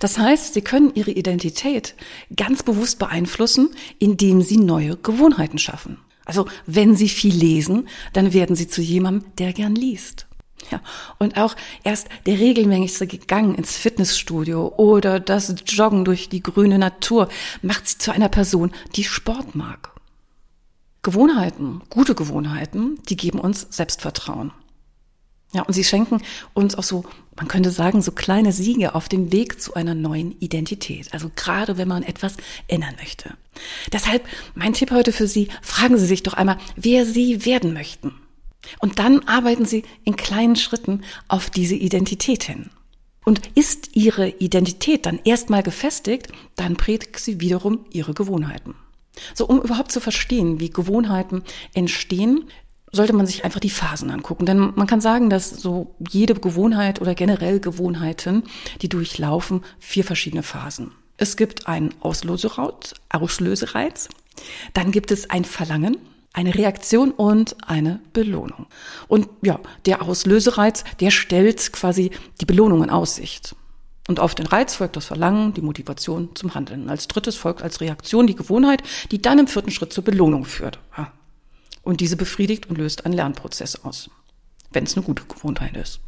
Das 0.00 0.18
heißt, 0.18 0.54
Sie 0.54 0.62
können 0.62 0.92
Ihre 0.94 1.12
Identität 1.12 1.94
ganz 2.34 2.62
bewusst 2.62 2.98
beeinflussen, 2.98 3.70
indem 3.98 4.42
Sie 4.42 4.56
neue 4.56 4.96
Gewohnheiten 4.96 5.58
schaffen. 5.58 5.98
Also 6.24 6.46
wenn 6.66 6.96
Sie 6.96 7.08
viel 7.08 7.34
lesen, 7.34 7.88
dann 8.12 8.32
werden 8.32 8.56
Sie 8.56 8.68
zu 8.68 8.82
jemandem, 8.82 9.30
der 9.38 9.52
gern 9.52 9.74
liest. 9.74 10.26
Ja, 10.70 10.80
und 11.18 11.36
auch 11.36 11.56
erst 11.82 12.08
der 12.26 12.38
regelmäßigste 12.38 13.18
Gang 13.26 13.58
ins 13.58 13.76
Fitnessstudio 13.76 14.72
oder 14.76 15.18
das 15.18 15.54
Joggen 15.66 16.04
durch 16.04 16.28
die 16.28 16.42
grüne 16.42 16.78
Natur 16.78 17.28
macht 17.62 17.88
Sie 17.88 17.98
zu 17.98 18.12
einer 18.12 18.28
Person, 18.28 18.70
die 18.94 19.04
Sport 19.04 19.54
mag. 19.54 19.91
Gewohnheiten, 21.02 21.82
gute 21.90 22.14
Gewohnheiten, 22.14 23.00
die 23.08 23.16
geben 23.16 23.40
uns 23.40 23.66
Selbstvertrauen. 23.70 24.52
Ja, 25.52 25.62
und 25.62 25.74
sie 25.74 25.84
schenken 25.84 26.22
uns 26.54 26.76
auch 26.76 26.82
so, 26.82 27.04
man 27.36 27.48
könnte 27.48 27.70
sagen, 27.70 28.00
so 28.02 28.12
kleine 28.12 28.52
Siege 28.52 28.94
auf 28.94 29.08
dem 29.08 29.32
Weg 29.32 29.60
zu 29.60 29.74
einer 29.74 29.94
neuen 29.94 30.38
Identität. 30.38 31.12
Also 31.12 31.30
gerade 31.34 31.76
wenn 31.76 31.88
man 31.88 32.02
etwas 32.02 32.36
ändern 32.68 32.94
möchte. 32.98 33.34
Deshalb 33.92 34.24
mein 34.54 34.72
Tipp 34.72 34.92
heute 34.92 35.12
für 35.12 35.26
Sie, 35.26 35.48
fragen 35.60 35.98
Sie 35.98 36.06
sich 36.06 36.22
doch 36.22 36.34
einmal, 36.34 36.58
wer 36.76 37.04
Sie 37.04 37.44
werden 37.44 37.74
möchten. 37.74 38.14
Und 38.78 38.98
dann 38.98 39.26
arbeiten 39.26 39.66
Sie 39.66 39.82
in 40.04 40.16
kleinen 40.16 40.56
Schritten 40.56 41.02
auf 41.28 41.50
diese 41.50 41.74
Identität 41.74 42.44
hin. 42.44 42.70
Und 43.24 43.40
ist 43.54 43.94
Ihre 43.94 44.28
Identität 44.28 45.04
dann 45.06 45.20
erstmal 45.24 45.62
gefestigt, 45.62 46.28
dann 46.56 46.76
prägt 46.76 47.18
sie 47.18 47.40
wiederum 47.40 47.84
Ihre 47.90 48.14
Gewohnheiten. 48.14 48.74
So, 49.34 49.46
um 49.46 49.60
überhaupt 49.60 49.92
zu 49.92 50.00
verstehen, 50.00 50.60
wie 50.60 50.70
Gewohnheiten 50.70 51.42
entstehen, 51.74 52.48
sollte 52.92 53.14
man 53.14 53.26
sich 53.26 53.44
einfach 53.44 53.60
die 53.60 53.70
Phasen 53.70 54.10
angucken. 54.10 54.46
Denn 54.46 54.58
man 54.58 54.86
kann 54.86 55.00
sagen, 55.00 55.30
dass 55.30 55.50
so 55.50 55.94
jede 56.10 56.34
Gewohnheit 56.34 57.00
oder 57.00 57.14
generell 57.14 57.58
Gewohnheiten, 57.58 58.44
die 58.82 58.88
durchlaufen, 58.88 59.62
vier 59.78 60.04
verschiedene 60.04 60.42
Phasen. 60.42 60.92
Es 61.16 61.36
gibt 61.36 61.66
einen 61.66 61.94
Auslösereiz, 62.00 62.94
Auslösereiz, 63.08 64.08
dann 64.74 64.90
gibt 64.90 65.10
es 65.10 65.30
ein 65.30 65.44
Verlangen, 65.44 65.96
eine 66.32 66.54
Reaktion 66.54 67.10
und 67.12 67.56
eine 67.68 68.00
Belohnung. 68.12 68.66
Und 69.08 69.28
ja, 69.42 69.60
der 69.86 70.02
Auslösereiz, 70.02 70.84
der 71.00 71.10
stellt 71.10 71.72
quasi 71.72 72.10
die 72.40 72.46
Belohnung 72.46 72.82
in 72.82 72.90
Aussicht. 72.90 73.54
Und 74.08 74.18
auf 74.18 74.34
den 74.34 74.46
Reiz 74.46 74.74
folgt 74.74 74.96
das 74.96 75.06
Verlangen, 75.06 75.54
die 75.54 75.62
Motivation 75.62 76.34
zum 76.34 76.54
Handeln. 76.54 76.90
Als 76.90 77.06
drittes 77.06 77.36
folgt 77.36 77.62
als 77.62 77.80
Reaktion 77.80 78.26
die 78.26 78.34
Gewohnheit, 78.34 78.82
die 79.10 79.22
dann 79.22 79.38
im 79.38 79.46
vierten 79.46 79.70
Schritt 79.70 79.92
zur 79.92 80.04
Belohnung 80.04 80.44
führt. 80.44 80.78
Und 81.82 82.00
diese 82.00 82.16
befriedigt 82.16 82.68
und 82.68 82.78
löst 82.78 83.06
einen 83.06 83.14
Lernprozess 83.14 83.84
aus, 83.84 84.10
wenn 84.72 84.84
es 84.84 84.96
eine 84.96 85.04
gute 85.04 85.24
Gewohnheit 85.24 85.76
ist. 85.76 86.00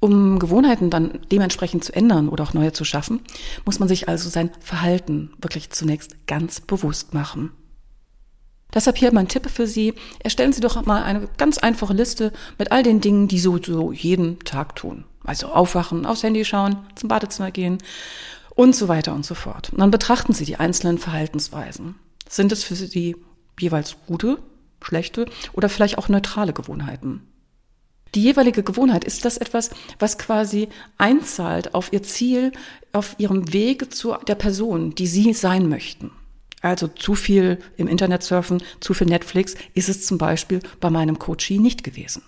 Um 0.00 0.38
Gewohnheiten 0.38 0.90
dann 0.90 1.20
dementsprechend 1.30 1.84
zu 1.84 1.94
ändern 1.94 2.28
oder 2.28 2.44
auch 2.44 2.54
neue 2.54 2.72
zu 2.72 2.84
schaffen, 2.84 3.20
muss 3.64 3.78
man 3.78 3.88
sich 3.88 4.08
also 4.08 4.28
sein 4.30 4.50
Verhalten 4.60 5.32
wirklich 5.40 5.70
zunächst 5.70 6.26
ganz 6.26 6.60
bewusst 6.60 7.12
machen. 7.14 7.50
Deshalb 8.74 8.98
hier 8.98 9.12
mein 9.12 9.28
Tipp 9.28 9.48
für 9.48 9.66
Sie. 9.66 9.94
Erstellen 10.18 10.52
Sie 10.52 10.60
doch 10.60 10.84
mal 10.86 11.02
eine 11.02 11.28
ganz 11.38 11.58
einfache 11.58 11.94
Liste 11.94 12.32
mit 12.58 12.72
all 12.72 12.82
den 12.82 13.00
Dingen, 13.00 13.28
die 13.28 13.38
Sie 13.38 13.60
so 13.62 13.92
jeden 13.92 14.38
Tag 14.40 14.76
tun. 14.76 15.04
Also 15.26 15.48
aufwachen, 15.48 16.06
aufs 16.06 16.22
Handy 16.22 16.44
schauen, 16.44 16.78
zum 16.94 17.08
Badezimmer 17.08 17.50
gehen 17.50 17.78
und 18.54 18.74
so 18.74 18.88
weiter 18.88 19.14
und 19.14 19.26
so 19.26 19.34
fort. 19.34 19.70
Und 19.70 19.80
dann 19.80 19.90
betrachten 19.90 20.32
Sie 20.32 20.44
die 20.44 20.56
einzelnen 20.56 20.98
Verhaltensweisen. 20.98 21.96
Sind 22.28 22.52
es 22.52 22.64
für 22.64 22.74
Sie 22.74 23.16
jeweils 23.58 23.96
gute 24.06 24.38
schlechte 24.82 25.26
oder 25.52 25.68
vielleicht 25.68 25.98
auch 25.98 26.08
neutrale 26.08 26.52
Gewohnheiten. 26.52 27.22
Die 28.14 28.22
jeweilige 28.22 28.62
Gewohnheit, 28.62 29.04
ist 29.04 29.24
das 29.24 29.36
etwas, 29.36 29.70
was 29.98 30.16
quasi 30.16 30.68
einzahlt 30.96 31.74
auf 31.74 31.92
ihr 31.92 32.02
Ziel, 32.02 32.52
auf 32.92 33.16
ihrem 33.18 33.52
Weg 33.52 33.92
zu 33.92 34.14
der 34.26 34.36
Person, 34.36 34.94
die 34.94 35.06
sie 35.06 35.32
sein 35.34 35.68
möchten? 35.68 36.12
Also 36.62 36.88
zu 36.88 37.14
viel 37.14 37.58
im 37.76 37.88
Internet 37.88 38.22
surfen, 38.22 38.62
zu 38.80 38.94
viel 38.94 39.06
Netflix 39.06 39.54
ist 39.74 39.88
es 39.88 40.06
zum 40.06 40.18
Beispiel 40.18 40.60
bei 40.80 40.88
meinem 40.88 41.18
Coachie 41.18 41.58
nicht 41.58 41.84
gewesen. 41.84 42.22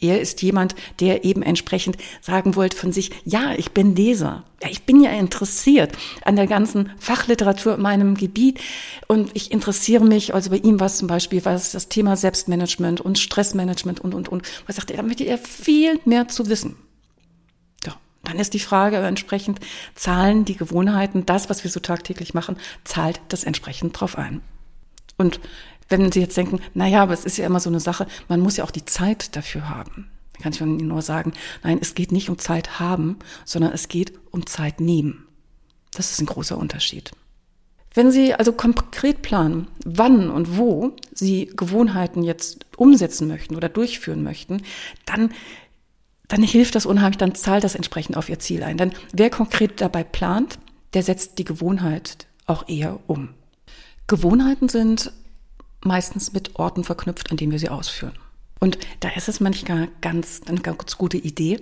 Er 0.00 0.20
ist 0.20 0.42
jemand, 0.42 0.74
der 1.00 1.24
eben 1.24 1.42
entsprechend 1.42 1.96
sagen 2.20 2.54
wollte 2.56 2.76
von 2.76 2.92
sich, 2.92 3.10
ja, 3.24 3.54
ich 3.56 3.72
bin 3.72 3.96
Leser. 3.96 4.44
Ja, 4.62 4.68
ich 4.70 4.82
bin 4.82 5.02
ja 5.02 5.10
interessiert 5.10 5.92
an 6.24 6.36
der 6.36 6.46
ganzen 6.46 6.90
Fachliteratur 6.98 7.74
in 7.74 7.82
meinem 7.82 8.14
Gebiet 8.16 8.60
und 9.06 9.30
ich 9.34 9.52
interessiere 9.52 10.04
mich, 10.04 10.34
also 10.34 10.50
bei 10.50 10.56
ihm 10.56 10.80
war 10.80 10.86
es 10.86 10.98
zum 10.98 11.06
Beispiel, 11.06 11.44
was 11.44 11.72
das 11.72 11.88
Thema 11.88 12.16
Selbstmanagement 12.16 13.00
und 13.00 13.18
Stressmanagement 13.18 14.00
und, 14.00 14.14
und, 14.14 14.28
und. 14.28 14.42
Was 14.66 14.76
sagt 14.76 14.90
er, 14.90 14.96
da 14.96 15.02
möchte 15.02 15.24
er 15.24 15.38
viel 15.38 16.00
mehr 16.04 16.28
zu 16.28 16.48
wissen. 16.48 16.76
Ja, 17.84 17.96
dann 18.24 18.38
ist 18.38 18.54
die 18.54 18.58
Frage 18.58 18.96
entsprechend, 18.96 19.60
zahlen 19.94 20.44
die 20.44 20.56
Gewohnheiten, 20.56 21.24
das, 21.24 21.48
was 21.50 21.62
wir 21.62 21.70
so 21.70 21.80
tagtäglich 21.80 22.34
machen, 22.34 22.56
zahlt 22.84 23.20
das 23.28 23.44
entsprechend 23.44 23.98
drauf 23.98 24.18
ein. 24.18 24.40
Und 25.16 25.40
wenn 25.88 26.12
Sie 26.12 26.20
jetzt 26.20 26.36
denken, 26.36 26.60
na 26.74 26.86
ja, 26.86 27.02
aber 27.02 27.14
es 27.14 27.24
ist 27.24 27.38
ja 27.38 27.46
immer 27.46 27.60
so 27.60 27.70
eine 27.70 27.80
Sache, 27.80 28.06
man 28.28 28.40
muss 28.40 28.56
ja 28.56 28.64
auch 28.64 28.70
die 28.70 28.84
Zeit 28.84 29.34
dafür 29.36 29.68
haben. 29.68 30.10
Dann 30.34 30.42
kann 30.42 30.52
ich 30.52 30.60
Ihnen 30.60 30.88
nur 30.88 31.02
sagen, 31.02 31.32
nein, 31.62 31.78
es 31.80 31.94
geht 31.94 32.12
nicht 32.12 32.30
um 32.30 32.38
Zeit 32.38 32.78
haben, 32.78 33.18
sondern 33.44 33.72
es 33.72 33.88
geht 33.88 34.12
um 34.30 34.46
Zeit 34.46 34.80
nehmen. 34.80 35.26
Das 35.92 36.10
ist 36.10 36.20
ein 36.20 36.26
großer 36.26 36.56
Unterschied. 36.56 37.10
Wenn 37.94 38.12
Sie 38.12 38.34
also 38.34 38.52
konkret 38.52 39.22
planen, 39.22 39.66
wann 39.84 40.30
und 40.30 40.56
wo 40.56 40.92
Sie 41.12 41.50
Gewohnheiten 41.56 42.22
jetzt 42.22 42.66
umsetzen 42.76 43.26
möchten 43.26 43.56
oder 43.56 43.68
durchführen 43.68 44.22
möchten, 44.22 44.62
dann, 45.06 45.32
dann 46.28 46.42
hilft 46.42 46.74
das 46.74 46.86
unheimlich, 46.86 47.18
dann 47.18 47.34
zahlt 47.34 47.64
das 47.64 47.74
entsprechend 47.74 48.16
auf 48.16 48.28
Ihr 48.28 48.38
Ziel 48.38 48.62
ein. 48.62 48.76
Denn 48.76 48.92
wer 49.12 49.30
konkret 49.30 49.80
dabei 49.80 50.04
plant, 50.04 50.58
der 50.92 51.02
setzt 51.02 51.38
die 51.38 51.44
Gewohnheit 51.44 52.26
auch 52.46 52.68
eher 52.68 53.00
um. 53.06 53.30
Gewohnheiten 54.06 54.68
sind 54.68 55.12
meistens 55.88 56.32
mit 56.32 56.56
Orten 56.56 56.84
verknüpft, 56.84 57.32
an 57.32 57.36
denen 57.36 57.50
wir 57.50 57.58
sie 57.58 57.68
ausführen. 57.68 58.12
Und 58.60 58.78
da 59.00 59.10
ist 59.10 59.28
es 59.28 59.40
manchmal 59.40 59.88
ganz, 60.00 60.40
eine 60.46 60.60
ganz 60.60 60.98
gute 60.98 61.16
Idee, 61.16 61.60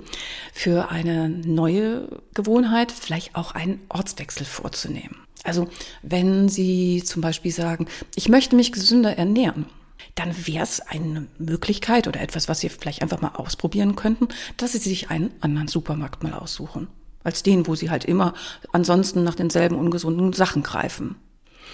für 0.52 0.90
eine 0.90 1.28
neue 1.28 2.08
Gewohnheit 2.34 2.92
vielleicht 2.92 3.36
auch 3.36 3.52
einen 3.52 3.80
Ortswechsel 3.88 4.46
vorzunehmen. 4.46 5.16
Also 5.44 5.68
wenn 6.02 6.48
Sie 6.48 7.02
zum 7.04 7.22
Beispiel 7.22 7.52
sagen, 7.52 7.86
ich 8.14 8.28
möchte 8.28 8.56
mich 8.56 8.72
gesünder 8.72 9.16
ernähren, 9.16 9.66
dann 10.14 10.34
wäre 10.46 10.64
es 10.64 10.80
eine 10.80 11.26
Möglichkeit 11.38 12.08
oder 12.08 12.20
etwas, 12.20 12.48
was 12.48 12.60
Sie 12.60 12.68
vielleicht 12.68 13.02
einfach 13.02 13.20
mal 13.20 13.34
ausprobieren 13.34 13.94
könnten, 13.96 14.28
dass 14.56 14.72
Sie 14.72 14.78
sich 14.78 15.10
einen 15.10 15.32
anderen 15.40 15.68
Supermarkt 15.68 16.22
mal 16.22 16.32
aussuchen. 16.32 16.88
Als 17.22 17.42
den, 17.42 17.66
wo 17.66 17.74
Sie 17.74 17.90
halt 17.90 18.04
immer 18.04 18.34
ansonsten 18.72 19.22
nach 19.22 19.34
denselben 19.34 19.76
ungesunden 19.76 20.32
Sachen 20.32 20.62
greifen. 20.62 21.16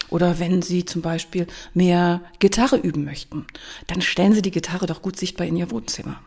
Oder 0.08 0.38
wenn 0.38 0.62
Sie 0.62 0.84
zum 0.84 1.02
Beispiel 1.02 1.46
mehr 1.74 2.20
Gitarre 2.38 2.76
üben 2.76 3.04
möchten, 3.04 3.46
dann 3.86 4.02
stellen 4.02 4.32
Sie 4.32 4.42
die 4.42 4.50
Gitarre 4.50 4.86
doch 4.86 5.02
gut 5.02 5.16
sichtbar 5.18 5.46
in 5.46 5.56
Ihr 5.56 5.70
Wohnzimmer. 5.70 6.20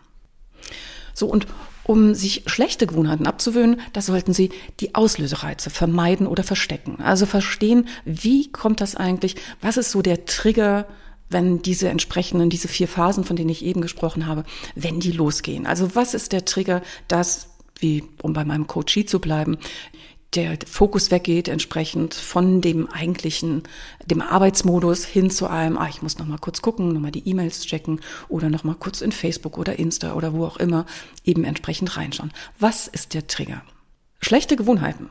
So, 1.14 1.28
und 1.28 1.48
um 1.86 2.14
sich 2.16 2.44
schlechte 2.48 2.88
Gewohnheiten 2.88 3.28
abzuwöhnen, 3.28 3.80
da 3.94 4.02
sollten 4.02 4.34
Sie 4.34 4.50
die 4.80 4.96
Auslösereize 4.96 5.70
vermeiden 5.70 6.28
oder 6.28 6.44
verstecken. 6.44 7.00
Also 7.00 7.26
verstehen, 7.26 7.88
wie 8.06 8.52
kommt 8.52 8.82
das 8.82 8.96
eigentlich, 8.96 9.36
was 9.62 9.78
ist 9.78 9.92
so 9.92 10.02
der 10.02 10.26
Trigger, 10.26 10.88
wenn 11.30 11.62
diese 11.62 11.90
entsprechenden, 11.90 12.50
diese 12.50 12.68
vier 12.68 12.88
Phasen, 12.88 13.24
von 13.24 13.36
denen 13.36 13.50
ich 13.50 13.64
eben 13.64 13.82
gesprochen 13.82 14.26
habe, 14.26 14.44
wenn 14.76 15.00
die 15.00 15.12
losgehen. 15.12 15.66
Also 15.66 15.96
was 15.96 16.14
ist 16.14 16.32
der 16.32 16.46
Trigger, 16.46 16.82
dass, 17.08 17.50
wie, 17.80 18.04
um 18.22 18.34
bei 18.34 18.46
meinem 18.46 18.68
Coachie 18.68 19.06
zu 19.06 19.20
bleiben, 19.20 19.58
der 20.36 20.58
Fokus 20.68 21.12
weggeht 21.12 21.48
entsprechend 21.48 22.14
von 22.14 22.62
dem 22.62 22.90
eigentlichen, 22.90 23.64
dem 24.06 24.22
Arbeitsmodus 24.22 25.06
hin 25.06 25.30
zu 25.30 25.48
einem, 25.48 25.78
ah, 25.78 25.88
ich 25.90 26.02
muss 26.02 26.18
noch 26.18 26.26
mal 26.26 26.38
kurz 26.38 26.62
gucken, 26.62 26.94
noch 26.94 27.02
mal 27.02 27.12
die 27.12 27.28
E-Mails 27.28 27.66
checken 27.66 28.02
oder 28.28 28.50
noch 28.50 28.64
mal 28.64 28.76
kurz 28.76 29.02
in 29.02 29.12
Facebook 29.12 29.58
oder 29.58 29.80
Insta 29.80 30.14
oder 30.14 30.34
wo 30.34 30.46
auch 30.46 30.58
immer 30.58 30.86
eben 31.24 31.44
entsprechend 31.44 31.96
reinschauen. 31.98 32.32
Was 32.60 32.88
ist 32.88 33.14
der 33.14 33.28
Trigger? 33.28 33.62
Schlechte 34.22 34.56
Gewohnheiten. 34.56 35.10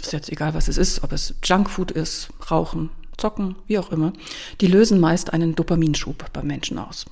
Ist 0.00 0.12
jetzt 0.12 0.32
egal, 0.32 0.54
was 0.54 0.68
es 0.68 0.78
ist, 0.78 1.04
ob 1.04 1.12
es 1.12 1.34
Junkfood 1.44 1.90
ist, 1.90 2.30
Rauchen, 2.50 2.90
Zocken, 3.16 3.56
wie 3.66 3.78
auch 3.78 3.92
immer. 3.92 4.12
Die 4.60 4.66
lösen 4.66 4.98
meist 4.98 5.32
einen 5.32 5.54
Dopaminschub 5.54 6.32
beim 6.32 6.46
Menschen 6.46 6.78
aus. 6.78 7.06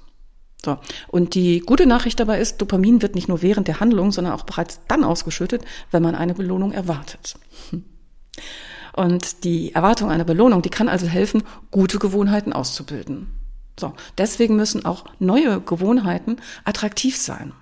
So. 0.64 0.78
Und 1.08 1.34
die 1.34 1.60
gute 1.60 1.86
Nachricht 1.86 2.20
dabei 2.20 2.38
ist, 2.38 2.58
Dopamin 2.58 3.02
wird 3.02 3.14
nicht 3.14 3.28
nur 3.28 3.42
während 3.42 3.68
der 3.68 3.80
Handlung, 3.80 4.12
sondern 4.12 4.34
auch 4.34 4.44
bereits 4.44 4.80
dann 4.88 5.04
ausgeschüttet, 5.04 5.64
wenn 5.90 6.02
man 6.02 6.14
eine 6.14 6.34
Belohnung 6.34 6.72
erwartet. 6.72 7.36
Und 8.94 9.44
die 9.44 9.72
Erwartung 9.74 10.10
einer 10.10 10.24
Belohnung, 10.24 10.62
die 10.62 10.68
kann 10.68 10.88
also 10.88 11.06
helfen, 11.06 11.44
gute 11.70 11.98
Gewohnheiten 11.98 12.52
auszubilden. 12.52 13.28
So. 13.78 13.94
Deswegen 14.18 14.56
müssen 14.56 14.84
auch 14.84 15.04
neue 15.18 15.60
Gewohnheiten 15.60 16.36
attraktiv 16.64 17.16
sein. 17.16 17.52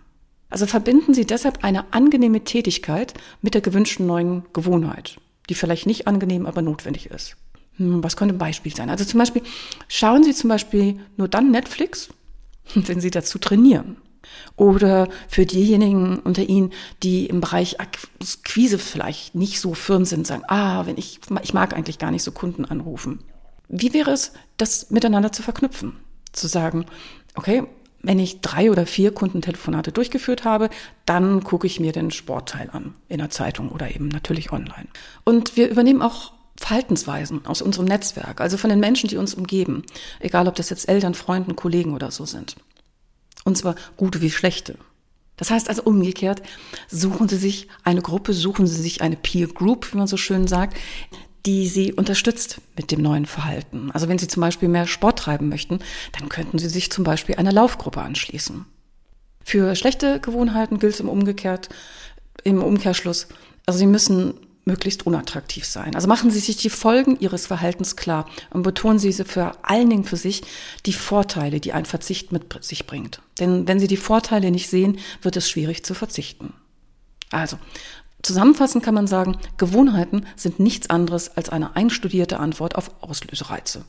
Also 0.51 0.67
verbinden 0.67 1.15
Sie 1.15 1.27
deshalb 1.27 1.63
eine 1.63 1.93
angenehme 1.93 2.43
Tätigkeit 2.43 3.15
mit 3.43 3.55
der 3.55 3.61
gewünschten 3.61 4.07
neuen 4.07 4.45
Gewohnheit, 4.53 5.19
die 5.49 5.55
vielleicht 5.55 5.87
nicht 5.87 6.07
angenehm, 6.07 6.47
aber 6.47 6.63
notwendig 6.63 7.07
ist. 7.07 7.37
Hm, 7.77 8.03
was 8.03 8.17
könnte 8.17 8.35
ein 8.35 8.39
Beispiel 8.39 8.75
sein? 8.75 8.91
Also 8.91 9.05
zum 9.05 9.19
Beispiel 9.19 9.43
schauen 9.89 10.25
Sie 10.25 10.35
zum 10.35 10.49
Beispiel 10.49 10.99
nur 11.17 11.29
dann 11.29 11.51
Netflix, 11.51 12.09
wenn 12.75 13.01
Sie 13.01 13.11
dazu 13.11 13.39
trainieren. 13.39 13.97
Oder 14.57 15.09
für 15.29 15.47
diejenigen 15.47 16.19
unter 16.19 16.43
Ihnen, 16.43 16.73
die 17.03 17.27
im 17.27 17.41
Bereich 17.41 17.81
Akquise 17.81 18.79
vielleicht 18.79 19.35
nicht 19.35 19.61
so 19.61 19.75
firm 19.75 20.05
sind, 20.05 20.27
sagen, 20.27 20.43
ah, 20.49 20.87
wenn 20.87 20.99
ich, 20.99 21.21
ich 21.43 21.55
mag 21.55 21.75
eigentlich 21.75 21.99
gar 21.99 22.11
nicht 22.11 22.23
so 22.23 22.33
Kunden 22.33 22.65
anrufen. 22.65 23.21
Wie 23.69 23.93
wäre 23.93 24.11
es, 24.11 24.33
das 24.57 24.91
miteinander 24.91 25.33
zu 25.33 25.43
verknüpfen? 25.43 25.97
Zu 26.33 26.49
sagen, 26.49 26.87
okay, 27.35 27.65
wenn 28.03 28.19
ich 28.19 28.41
drei 28.41 28.71
oder 28.71 28.87
vier 28.87 29.13
Kundentelefonate 29.13 29.93
durchgeführt 29.93 30.45
habe, 30.45 30.71
dann 31.05 31.43
gucke 31.43 31.67
ich 31.67 31.81
mir 31.81 31.93
den 31.93 32.11
Sportteil 32.11 32.71
an 32.71 32.95
in 33.09 33.19
der 33.19 33.31
Zeitung 33.31 33.71
oder 33.71 33.95
eben 33.95 34.09
natürlich 34.09 34.53
online. 34.53 34.89
Und 35.25 35.57
wir 35.57 35.69
übernehmen 35.69 36.03
auch 36.03 36.33
Verhaltensweisen 36.59 37.47
aus 37.47 37.63
unserem 37.63 37.87
Netzwerk, 37.87 38.41
also 38.41 38.57
von 38.57 38.71
den 38.71 38.81
Menschen, 38.81 39.09
die 39.09 39.17
uns 39.17 39.35
umgeben, 39.35 39.85
egal 40.19 40.49
ob 40.49 40.57
das 40.57 40.71
jetzt 40.71 40.89
Eltern, 40.89 41.15
Freunden, 41.15 41.55
Kollegen 41.57 41.95
oder 41.95 42.11
so 42.11 42.27
sind. 42.27 42.57
Und 43.45 43.57
zwar 43.57 43.77
gute 43.97 44.21
wie 44.21 44.31
schlechte. 44.31 44.77
Das 45.37 45.51
heißt 45.51 45.69
also 45.69 45.85
umgekehrt, 45.85 46.43
suchen 46.89 47.29
Sie 47.29 47.37
sich 47.37 47.69
eine 47.85 48.03
Gruppe, 48.03 48.33
suchen 48.35 48.67
Sie 48.67 48.83
sich 48.83 49.03
eine 49.03 49.17
Peer 49.17 49.47
Group, 49.47 49.93
wie 49.93 49.99
man 49.99 50.09
so 50.09 50.17
schön 50.17 50.49
sagt, 50.49 50.77
die 51.47 51.69
Sie 51.69 51.93
unterstützt 51.93 52.61
mit 52.77 52.91
dem 52.91 53.03
neuen 53.03 53.25
Verhalten. 53.25 53.93
Also 53.93 54.09
wenn 54.09 54.19
Sie 54.19 54.27
zum 54.27 54.41
Beispiel 54.41 54.69
mehr 54.69 54.89
Sport 54.89 55.21
treiben 55.21 55.49
möchten, 55.49 55.79
dann 56.19 56.29
könnten 56.29 56.59
Sie 56.59 56.69
sich 56.69 56.91
zum 56.91 57.05
Beispiel 57.05 57.37
einer 57.37 57.53
Laufgruppe 57.53 58.03
anschließen. 58.03 58.65
Für 59.45 59.77
schlechte 59.77 60.19
Gewohnheiten 60.19 60.81
gilt 60.81 60.95
es 60.95 61.01
im 61.01 61.09
Umgekehrt, 61.09 61.69
im 62.43 62.63
Umkehrschluss, 62.63 63.29
also 63.65 63.79
Sie 63.79 63.87
müssen 63.87 64.35
möglichst 64.69 65.07
unattraktiv 65.07 65.65
sein. 65.65 65.97
Also 65.97 66.07
machen 66.07 66.31
Sie 66.31 66.39
sich 66.39 66.59
die 66.59 66.71
Folgen 66.71 67.19
Ihres 67.19 67.47
Verhaltens 67.47 67.97
klar 67.97 68.27
und 68.51 68.63
betonen 68.63 69.01
Sie 69.01 69.13
vor 69.13 69.57
allen 69.63 69.91
Dingen 69.91 70.05
für 70.05 70.17
sich 70.17 70.43
die 70.87 70.93
Vorteile, 70.93 71.59
die 71.59 71.73
ein 71.73 71.87
Verzicht 71.87 72.31
mit 72.31 72.63
sich 72.63 72.87
bringt. 72.87 73.21
Denn 73.41 73.67
wenn 73.67 73.81
Sie 73.81 73.89
die 73.89 73.97
Vorteile 73.97 74.51
nicht 74.51 74.69
sehen, 74.69 74.99
wird 75.23 75.37
es 75.37 75.51
schwierig 75.51 75.85
zu 75.85 75.95
verzichten. 75.95 76.53
Also, 77.31 77.59
zusammenfassend 78.23 78.85
kann 78.85 78.95
man 78.95 79.07
sagen, 79.07 79.39
Gewohnheiten 79.57 80.27
sind 80.37 80.61
nichts 80.61 80.91
anderes 80.91 81.37
als 81.37 81.49
eine 81.49 81.75
einstudierte 81.75 82.39
Antwort 82.39 82.77
auf 82.77 82.91
Auslösereize. 83.01 83.85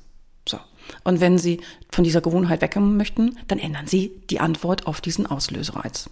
So. 0.48 0.59
Und 1.03 1.19
wenn 1.19 1.38
Sie 1.38 1.62
von 1.91 2.03
dieser 2.03 2.21
Gewohnheit 2.21 2.62
wegkommen 2.62 2.98
möchten, 2.98 3.38
dann 3.48 3.59
ändern 3.59 3.88
Sie 3.88 4.12
die 4.29 4.39
Antwort 4.39 4.88
auf 4.88 5.01
diesen 5.01 5.27
Auslösereiz. 5.27 6.09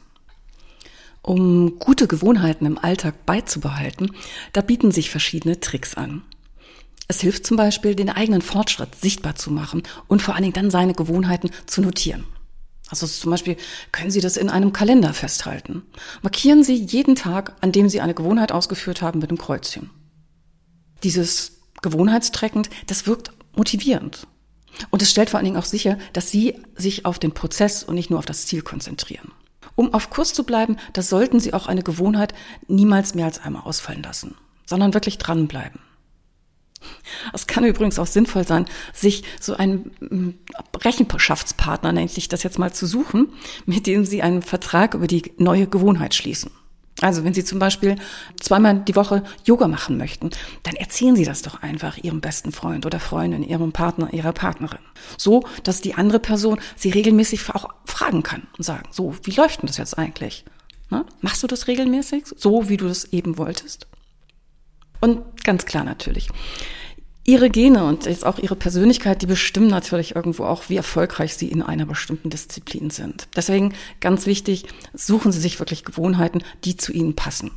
Um 1.27 1.77
gute 1.77 2.07
Gewohnheiten 2.07 2.65
im 2.65 2.77
Alltag 2.77 3.25
beizubehalten, 3.25 4.11
da 4.53 4.61
bieten 4.61 4.91
sich 4.91 5.09
verschiedene 5.09 5.59
Tricks 5.59 5.95
an. 5.95 6.21
Es 7.09 7.19
hilft 7.19 7.45
zum 7.45 7.57
Beispiel, 7.57 7.95
den 7.95 8.09
eigenen 8.09 8.41
Fortschritt 8.41 8.95
sichtbar 8.95 9.35
zu 9.35 9.51
machen 9.51 9.83
und 10.07 10.21
vor 10.21 10.35
allen 10.35 10.43
Dingen 10.43 10.53
dann 10.53 10.71
seine 10.71 10.93
Gewohnheiten 10.93 11.49
zu 11.65 11.81
notieren. 11.81 12.23
Also 12.87 13.07
zum 13.07 13.29
Beispiel 13.29 13.57
können 13.91 14.09
Sie 14.09 14.21
das 14.21 14.37
in 14.37 14.49
einem 14.49 14.71
Kalender 14.71 15.13
festhalten. 15.13 15.81
Markieren 16.21 16.63
Sie 16.63 16.75
jeden 16.75 17.15
Tag, 17.15 17.57
an 17.59 17.73
dem 17.73 17.89
Sie 17.89 17.99
eine 17.99 18.13
Gewohnheit 18.13 18.53
ausgeführt 18.53 19.01
haben, 19.01 19.19
mit 19.19 19.29
einem 19.29 19.37
Kreuzchen. 19.37 19.89
Dieses 21.03 21.59
Gewohnheitstreckend, 21.81 22.69
das 22.85 23.05
wirkt 23.05 23.31
motivierend. 23.53 24.27
Und 24.91 25.01
es 25.01 25.11
stellt 25.11 25.29
vor 25.29 25.39
allen 25.39 25.45
Dingen 25.45 25.57
auch 25.57 25.65
sicher, 25.65 25.97
dass 26.13 26.31
Sie 26.31 26.55
sich 26.77 27.05
auf 27.05 27.19
den 27.19 27.33
Prozess 27.33 27.83
und 27.83 27.95
nicht 27.95 28.09
nur 28.09 28.19
auf 28.19 28.25
das 28.25 28.45
Ziel 28.45 28.61
konzentrieren. 28.61 29.33
Um 29.77 29.93
auf 29.93 30.09
Kurs 30.09 30.33
zu 30.33 30.43
bleiben, 30.43 30.77
da 30.93 31.03
sollten 31.03 31.39
Sie 31.39 31.53
auch 31.53 31.67
eine 31.67 31.83
Gewohnheit 31.83 32.33
niemals 32.67 33.13
mehr 33.13 33.25
als 33.25 33.39
einmal 33.39 33.61
ausfallen 33.61 34.01
lassen, 34.01 34.35
sondern 34.65 34.95
wirklich 34.95 35.19
dranbleiben. 35.19 35.79
Es 37.31 37.45
kann 37.45 37.63
übrigens 37.63 37.99
auch 37.99 38.07
sinnvoll 38.07 38.45
sein, 38.45 38.65
sich 38.91 39.23
so 39.39 39.55
einen 39.55 39.91
mm, 39.99 40.29
Rechenschaftspartner, 40.83 41.91
nenne 41.91 42.09
ich 42.13 42.27
das 42.27 42.41
jetzt 42.41 42.57
mal, 42.57 42.73
zu 42.73 42.87
suchen, 42.87 43.29
mit 43.67 43.85
dem 43.85 44.03
Sie 44.03 44.23
einen 44.23 44.41
Vertrag 44.41 44.95
über 44.95 45.05
die 45.05 45.31
neue 45.37 45.67
Gewohnheit 45.67 46.15
schließen. 46.15 46.51
Also 47.01 47.23
wenn 47.23 47.33
Sie 47.33 47.43
zum 47.43 47.59
Beispiel 47.59 47.95
zweimal 48.39 48.79
die 48.79 48.95
Woche 48.95 49.23
Yoga 49.45 49.67
machen 49.67 49.97
möchten, 49.97 50.31
dann 50.63 50.75
erzählen 50.75 51.15
Sie 51.15 51.25
das 51.25 51.43
doch 51.43 51.61
einfach 51.61 51.97
Ihrem 51.97 52.21
besten 52.21 52.51
Freund 52.51 52.85
oder 52.85 52.99
Freundin, 52.99 53.43
Ihrem 53.43 53.71
Partner, 53.71 54.11
Ihrer 54.13 54.33
Partnerin. 54.33 54.79
So, 55.15 55.43
dass 55.63 55.81
die 55.81 55.93
andere 55.93 56.19
Person 56.19 56.59
Sie 56.75 56.89
regelmäßig 56.89 57.53
auch 57.53 57.69
fragen 57.85 58.23
kann 58.23 58.47
und 58.57 58.63
sagen, 58.63 58.89
so, 58.91 59.15
wie 59.23 59.31
läuft 59.31 59.61
denn 59.61 59.67
das 59.67 59.77
jetzt 59.77 59.97
eigentlich? 59.97 60.43
Na, 60.89 61.05
machst 61.21 61.43
du 61.43 61.47
das 61.47 61.67
regelmäßig, 61.67 62.23
so 62.35 62.69
wie 62.69 62.77
du 62.77 62.87
das 62.87 63.05
eben 63.05 63.37
wolltest? 63.37 63.87
Und 64.99 65.43
ganz 65.43 65.65
klar 65.65 65.83
natürlich, 65.83 66.29
Ihre 67.29 67.49
Gene 67.49 67.83
und 67.83 68.05
jetzt 68.05 68.25
auch 68.25 68.39
Ihre 68.39 68.55
Persönlichkeit, 68.55 69.21
die 69.21 69.25
bestimmen 69.25 69.67
natürlich 69.67 70.15
irgendwo 70.15 70.45
auch, 70.45 70.69
wie 70.69 70.77
erfolgreich 70.77 71.35
Sie 71.35 71.49
in 71.49 71.61
einer 71.61 71.85
bestimmten 71.85 72.29
Disziplin 72.29 72.89
sind. 72.89 73.27
Deswegen 73.35 73.73
ganz 73.99 74.25
wichtig, 74.25 74.65
suchen 74.93 75.33
Sie 75.33 75.41
sich 75.41 75.59
wirklich 75.59 75.83
Gewohnheiten, 75.83 76.41
die 76.63 76.77
zu 76.77 76.93
Ihnen 76.93 77.17
passen. 77.17 77.51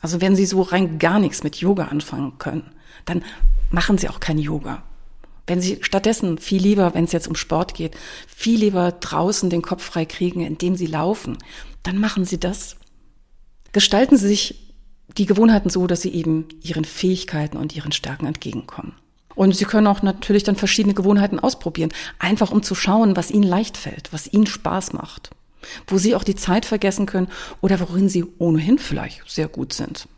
Also 0.00 0.20
wenn 0.20 0.34
Sie 0.34 0.44
so 0.44 0.62
rein 0.62 0.98
gar 0.98 1.20
nichts 1.20 1.44
mit 1.44 1.54
Yoga 1.56 1.84
anfangen 1.84 2.38
können, 2.38 2.68
dann 3.04 3.22
machen 3.70 3.96
Sie 3.96 4.08
auch 4.08 4.18
kein 4.18 4.38
Yoga. 4.38 4.82
Wenn 5.46 5.60
Sie 5.60 5.78
stattdessen 5.82 6.38
viel 6.38 6.60
lieber, 6.60 6.94
wenn 6.94 7.04
es 7.04 7.12
jetzt 7.12 7.28
um 7.28 7.36
Sport 7.36 7.74
geht, 7.74 7.96
viel 8.26 8.58
lieber 8.58 8.90
draußen 8.90 9.50
den 9.50 9.62
Kopf 9.62 9.84
frei 9.84 10.04
kriegen, 10.04 10.40
indem 10.40 10.74
Sie 10.74 10.86
laufen, 10.86 11.38
dann 11.84 11.98
machen 11.98 12.24
Sie 12.24 12.40
das. 12.40 12.74
Gestalten 13.70 14.16
Sie 14.16 14.26
sich 14.26 14.67
die 15.16 15.26
Gewohnheiten 15.26 15.70
so, 15.70 15.86
dass 15.86 16.02
sie 16.02 16.12
eben 16.12 16.46
ihren 16.62 16.84
Fähigkeiten 16.84 17.56
und 17.56 17.74
ihren 17.74 17.92
Stärken 17.92 18.26
entgegenkommen. 18.26 18.94
Und 19.38 19.54
Sie 19.54 19.66
können 19.66 19.86
auch 19.86 20.02
natürlich 20.02 20.42
dann 20.42 20.56
verschiedene 20.56 20.94
Gewohnheiten 20.94 21.38
ausprobieren, 21.38 21.92
einfach 22.18 22.50
um 22.50 22.64
zu 22.64 22.74
schauen, 22.74 23.14
was 23.14 23.30
Ihnen 23.30 23.44
leicht 23.44 23.76
fällt, 23.76 24.12
was 24.12 24.32
Ihnen 24.32 24.46
Spaß 24.46 24.94
macht, 24.94 25.30
wo 25.86 25.96
Sie 25.96 26.16
auch 26.16 26.24
die 26.24 26.34
Zeit 26.34 26.64
vergessen 26.64 27.06
können 27.06 27.28
oder 27.60 27.78
worin 27.78 28.08
Sie 28.08 28.24
ohnehin 28.38 28.78
vielleicht 28.78 29.30
sehr 29.30 29.46
gut 29.46 29.72
sind. 29.72 30.08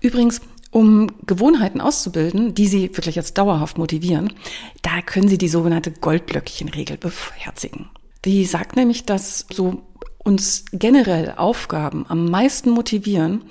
Übrigens, 0.00 0.40
um 0.70 1.08
Gewohnheiten 1.26 1.82
auszubilden, 1.82 2.54
die 2.54 2.68
Sie 2.68 2.96
wirklich 2.96 3.16
jetzt 3.16 3.36
dauerhaft 3.36 3.76
motivieren, 3.76 4.32
da 4.80 5.02
können 5.02 5.28
Sie 5.28 5.36
die 5.36 5.48
sogenannte 5.48 5.90
Goldlöckchenregel 5.90 6.96
beherzigen. 6.96 7.90
Die 8.24 8.46
sagt 8.46 8.76
nämlich, 8.76 9.04
dass 9.04 9.44
so 9.52 9.82
uns 10.22 10.64
generell 10.72 11.34
Aufgaben 11.36 12.04
am 12.08 12.30
meisten 12.30 12.70
motivieren, 12.70 13.42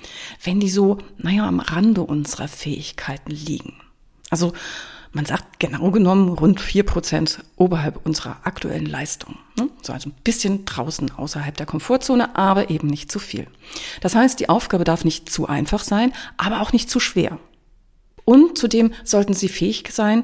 wenn 0.43 0.59
die 0.59 0.69
so, 0.69 0.99
naja, 1.17 1.47
am 1.47 1.59
Rande 1.59 2.01
unserer 2.01 2.47
Fähigkeiten 2.47 3.31
liegen. 3.31 3.73
Also 4.29 4.53
man 5.11 5.25
sagt 5.25 5.59
genau 5.59 5.89
genommen 5.89 6.29
rund 6.29 6.61
vier 6.61 6.83
Prozent 6.83 7.43
oberhalb 7.55 8.05
unserer 8.05 8.37
aktuellen 8.43 8.85
Leistung. 8.85 9.37
Ne? 9.57 9.69
So 9.81 9.91
also 9.91 10.09
ein 10.09 10.15
bisschen 10.23 10.65
draußen 10.65 11.11
außerhalb 11.11 11.57
der 11.57 11.65
Komfortzone, 11.65 12.35
aber 12.35 12.69
eben 12.69 12.87
nicht 12.87 13.11
zu 13.11 13.17
viel. 13.17 13.47
Das 14.01 14.13
heißt, 14.13 14.39
die 14.39 14.49
Aufgabe 14.49 14.83
darf 14.83 15.03
nicht 15.03 15.29
zu 15.29 15.47
einfach 15.47 15.83
sein, 15.83 16.13
aber 16.37 16.61
auch 16.61 16.73
nicht 16.73 16.91
zu 16.91 16.99
schwer. 16.99 17.39
Und 18.29 18.59
zudem 18.59 18.93
sollten 19.03 19.33
sie 19.33 19.47
fähig 19.47 19.85
sein, 19.91 20.23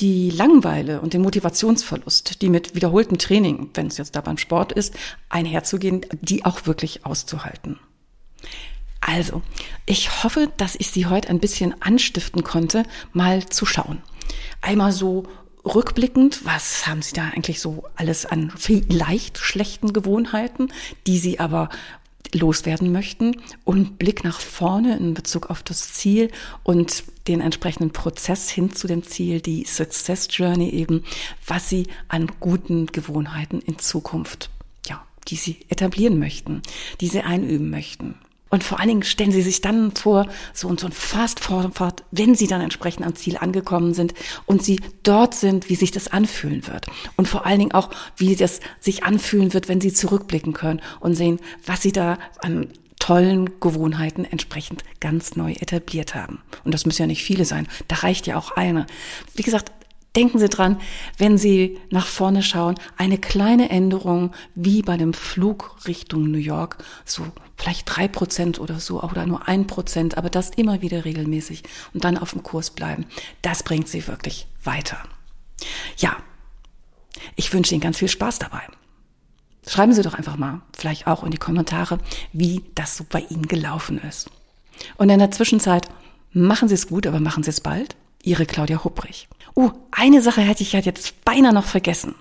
die 0.00 0.30
Langweile 0.30 1.00
und 1.00 1.14
den 1.14 1.22
Motivationsverlust, 1.22 2.42
die 2.42 2.48
mit 2.48 2.74
wiederholtem 2.74 3.16
Training, 3.16 3.70
wenn 3.74 3.86
es 3.86 3.96
jetzt 3.96 4.16
da 4.16 4.22
beim 4.22 4.38
Sport 4.38 4.72
ist, 4.72 4.92
einherzugehen, 5.28 6.04
die 6.20 6.44
auch 6.44 6.66
wirklich 6.66 7.06
auszuhalten. 7.06 7.78
Also, 9.00 9.40
ich 9.86 10.24
hoffe, 10.24 10.50
dass 10.56 10.74
ich 10.74 10.90
Sie 10.90 11.06
heute 11.06 11.28
ein 11.28 11.38
bisschen 11.38 11.80
anstiften 11.80 12.42
konnte, 12.42 12.82
mal 13.12 13.48
zu 13.48 13.66
schauen. 13.66 14.02
Einmal 14.60 14.90
so 14.90 15.22
rückblickend, 15.64 16.44
was 16.44 16.88
haben 16.88 17.02
Sie 17.02 17.14
da 17.14 17.28
eigentlich 17.28 17.60
so 17.60 17.84
alles 17.94 18.26
an 18.26 18.52
vielleicht 18.56 19.38
schlechten 19.38 19.92
Gewohnheiten, 19.92 20.72
die 21.06 21.18
Sie 21.18 21.38
aber 21.38 21.68
loswerden 22.34 22.92
möchten 22.92 23.36
und 23.64 23.98
Blick 23.98 24.24
nach 24.24 24.40
vorne 24.40 24.96
in 24.96 25.14
Bezug 25.14 25.50
auf 25.50 25.62
das 25.62 25.92
Ziel 25.92 26.30
und 26.62 27.04
den 27.28 27.40
entsprechenden 27.40 27.92
Prozess 27.92 28.50
hin 28.50 28.72
zu 28.72 28.86
dem 28.86 29.02
Ziel, 29.02 29.40
die 29.40 29.64
Success 29.64 30.28
Journey 30.30 30.68
eben, 30.70 31.04
was 31.46 31.68
sie 31.68 31.86
an 32.08 32.30
guten 32.40 32.86
Gewohnheiten 32.86 33.60
in 33.60 33.78
Zukunft, 33.78 34.50
ja, 34.86 35.04
die 35.28 35.36
sie 35.36 35.58
etablieren 35.68 36.18
möchten, 36.18 36.62
die 37.00 37.08
sie 37.08 37.22
einüben 37.22 37.70
möchten. 37.70 38.16
Und 38.54 38.62
vor 38.62 38.78
allen 38.78 38.88
Dingen 38.88 39.02
stellen 39.02 39.32
Sie 39.32 39.42
sich 39.42 39.62
dann 39.62 39.90
vor, 39.96 40.28
so 40.52 40.68
und 40.68 40.78
so 40.78 40.86
ein 40.86 40.92
Fast 40.92 41.40
Forward, 41.40 42.04
wenn 42.12 42.36
Sie 42.36 42.46
dann 42.46 42.60
entsprechend 42.60 43.04
am 43.04 43.16
Ziel 43.16 43.36
angekommen 43.36 43.94
sind 43.94 44.14
und 44.46 44.62
Sie 44.62 44.80
dort 45.02 45.34
sind, 45.34 45.68
wie 45.68 45.74
sich 45.74 45.90
das 45.90 46.06
anfühlen 46.06 46.64
wird. 46.68 46.86
Und 47.16 47.26
vor 47.26 47.46
allen 47.46 47.58
Dingen 47.58 47.72
auch, 47.72 47.90
wie 48.16 48.36
das 48.36 48.60
sich 48.78 49.02
anfühlen 49.02 49.54
wird, 49.54 49.68
wenn 49.68 49.80
Sie 49.80 49.92
zurückblicken 49.92 50.52
können 50.52 50.80
und 51.00 51.16
sehen, 51.16 51.40
was 51.66 51.82
Sie 51.82 51.90
da 51.90 52.16
an 52.42 52.68
tollen 53.00 53.58
Gewohnheiten 53.58 54.24
entsprechend 54.24 54.84
ganz 55.00 55.34
neu 55.34 55.54
etabliert 55.54 56.14
haben. 56.14 56.38
Und 56.62 56.72
das 56.74 56.86
müssen 56.86 57.02
ja 57.02 57.08
nicht 57.08 57.24
viele 57.24 57.46
sein. 57.46 57.66
Da 57.88 57.96
reicht 57.96 58.28
ja 58.28 58.38
auch 58.38 58.52
eine. 58.52 58.86
Wie 59.34 59.42
gesagt, 59.42 59.72
Denken 60.16 60.38
Sie 60.38 60.48
dran, 60.48 60.80
wenn 61.18 61.38
Sie 61.38 61.80
nach 61.90 62.06
vorne 62.06 62.44
schauen, 62.44 62.76
eine 62.96 63.18
kleine 63.18 63.68
Änderung 63.68 64.30
wie 64.54 64.80
bei 64.80 64.96
dem 64.96 65.12
Flug 65.12 65.76
Richtung 65.88 66.30
New 66.30 66.38
York, 66.38 66.78
so 67.04 67.24
vielleicht 67.64 67.96
drei 67.96 68.08
Prozent 68.08 68.60
oder 68.60 68.78
so, 68.78 69.02
oder 69.02 69.24
nur 69.24 69.48
ein 69.48 69.66
Prozent, 69.66 70.18
aber 70.18 70.28
das 70.28 70.50
immer 70.50 70.82
wieder 70.82 71.06
regelmäßig 71.06 71.62
und 71.94 72.04
dann 72.04 72.18
auf 72.18 72.32
dem 72.32 72.42
Kurs 72.42 72.70
bleiben, 72.70 73.06
das 73.40 73.62
bringt 73.62 73.88
Sie 73.88 74.06
wirklich 74.06 74.46
weiter. 74.62 74.98
Ja, 75.96 76.14
ich 77.36 77.54
wünsche 77.54 77.74
Ihnen 77.74 77.80
ganz 77.80 77.96
viel 77.98 78.08
Spaß 78.08 78.38
dabei. 78.38 78.60
Schreiben 79.66 79.94
Sie 79.94 80.02
doch 80.02 80.12
einfach 80.12 80.36
mal, 80.36 80.60
vielleicht 80.76 81.06
auch 81.06 81.24
in 81.24 81.30
die 81.30 81.38
Kommentare, 81.38 81.98
wie 82.34 82.62
das 82.74 82.98
so 82.98 83.04
bei 83.08 83.20
Ihnen 83.30 83.48
gelaufen 83.48 83.96
ist. 83.98 84.30
Und 84.98 85.08
in 85.08 85.18
der 85.18 85.30
Zwischenzeit 85.30 85.88
machen 86.32 86.68
Sie 86.68 86.74
es 86.74 86.88
gut, 86.88 87.06
aber 87.06 87.18
machen 87.18 87.42
Sie 87.42 87.50
es 87.50 87.62
bald. 87.62 87.96
Ihre 88.22 88.44
Claudia 88.44 88.84
Hupprich. 88.84 89.26
Oh, 89.54 89.70
eine 89.90 90.20
Sache 90.20 90.42
hätte 90.42 90.62
ich 90.62 90.72
ja 90.72 90.80
jetzt 90.80 91.24
beinahe 91.24 91.54
noch 91.54 91.64
vergessen. 91.64 92.14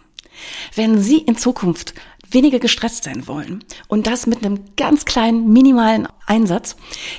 Wenn 0.73 1.01
Sie 1.01 1.17
in 1.17 1.37
Zukunft 1.37 1.93
weniger 2.33 2.59
gestresst 2.59 3.03
sein 3.03 3.27
wollen. 3.27 3.61
Und 3.87 4.07
das 4.07 4.25
mit 4.27 4.43
einem 4.43 4.59
ganz 4.75 5.05
kleinen 5.05 5.51
minimalen 5.51 6.07
Einsatz, 6.25 6.77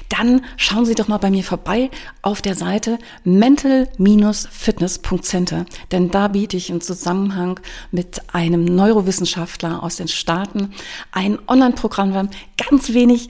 dann 0.09 0.44
schauen 0.57 0.87
Sie 0.87 0.94
doch 0.94 1.09
mal 1.09 1.18
bei 1.18 1.31
mir 1.31 1.44
vorbei 1.44 1.90
auf 2.22 2.40
der 2.42 2.55
Seite 2.55 2.98
mental-fitness.center, 3.24 5.66
denn 5.92 6.11
da 6.11 6.29
biete 6.29 6.57
ich 6.57 6.70
im 6.70 6.81
Zusammenhang 6.81 7.61
mit 7.90 8.22
einem 8.33 8.64
Neurowissenschaftler 8.64 9.83
aus 9.83 9.96
den 9.96 10.09
Staaten 10.09 10.72
ein 11.12 11.38
Online-Programm, 11.48 12.31
ganz 12.57 12.94
wenig 12.94 13.29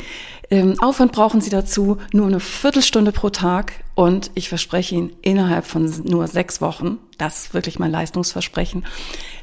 ähm, 0.50 0.76
Aufwand 0.80 1.12
brauchen 1.12 1.40
Sie 1.40 1.50
dazu, 1.50 1.98
nur 2.12 2.26
eine 2.26 2.40
Viertelstunde 2.40 3.12
pro 3.12 3.30
Tag. 3.30 3.84
Und 3.94 4.30
ich 4.34 4.48
verspreche 4.48 4.94
Ihnen, 4.94 5.12
innerhalb 5.22 5.66
von 5.66 5.92
nur 6.04 6.26
sechs 6.26 6.60
Wochen, 6.60 6.98
das 7.18 7.46
ist 7.46 7.54
wirklich 7.54 7.78
mein 7.78 7.90
Leistungsversprechen, 7.90 8.84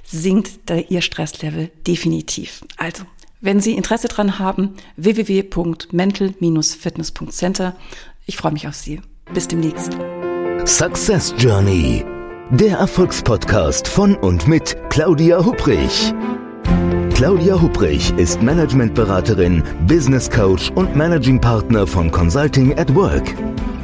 sinkt 0.04 0.70
da 0.70 0.78
Ihr 0.78 1.02
Stresslevel 1.02 1.72
definitiv. 1.88 2.64
Also, 2.78 3.04
wenn 3.42 3.60
Sie 3.60 3.76
Interesse 3.76 4.08
dran 4.08 4.40
haben, 4.40 4.76
www.mental-fitness.center. 4.98 7.76
Ich 8.26 8.38
freue 8.38 8.54
mich 8.54 8.68
auf 8.68 8.76
Sie. 8.76 9.02
Bis 9.34 9.48
demnächst. 9.48 9.92
Success 10.66 11.34
Journey. 11.38 12.04
Der 12.52 12.78
Erfolgspodcast 12.78 13.88
von 13.88 14.16
und 14.16 14.48
mit 14.48 14.76
Claudia 14.90 15.44
Hubrich. 15.44 16.14
Claudia 17.16 17.60
Hubrich 17.62 18.12
ist 18.18 18.42
Managementberaterin, 18.42 19.64
Business 19.88 20.30
Coach 20.30 20.70
und 20.72 20.96
Managing 20.96 21.40
Partner 21.40 21.88
von 21.88 22.12
Consulting 22.12 22.78
at 22.78 22.94
Work. 22.94 23.36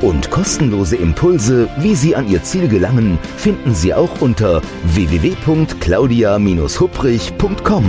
Und 0.00 0.30
kostenlose 0.30 0.96
Impulse, 0.96 1.68
wie 1.78 1.94
Sie 1.94 2.14
an 2.14 2.28
Ihr 2.28 2.42
Ziel 2.42 2.68
gelangen, 2.68 3.18
finden 3.36 3.74
Sie 3.74 3.94
auch 3.94 4.20
unter 4.20 4.60
www.claudia-hupprich.com. 4.84 7.84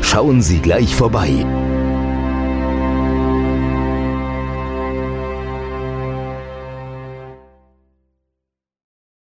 Schauen 0.00 0.40
Sie 0.42 0.58
gleich 0.58 0.92
vorbei. 0.94 1.46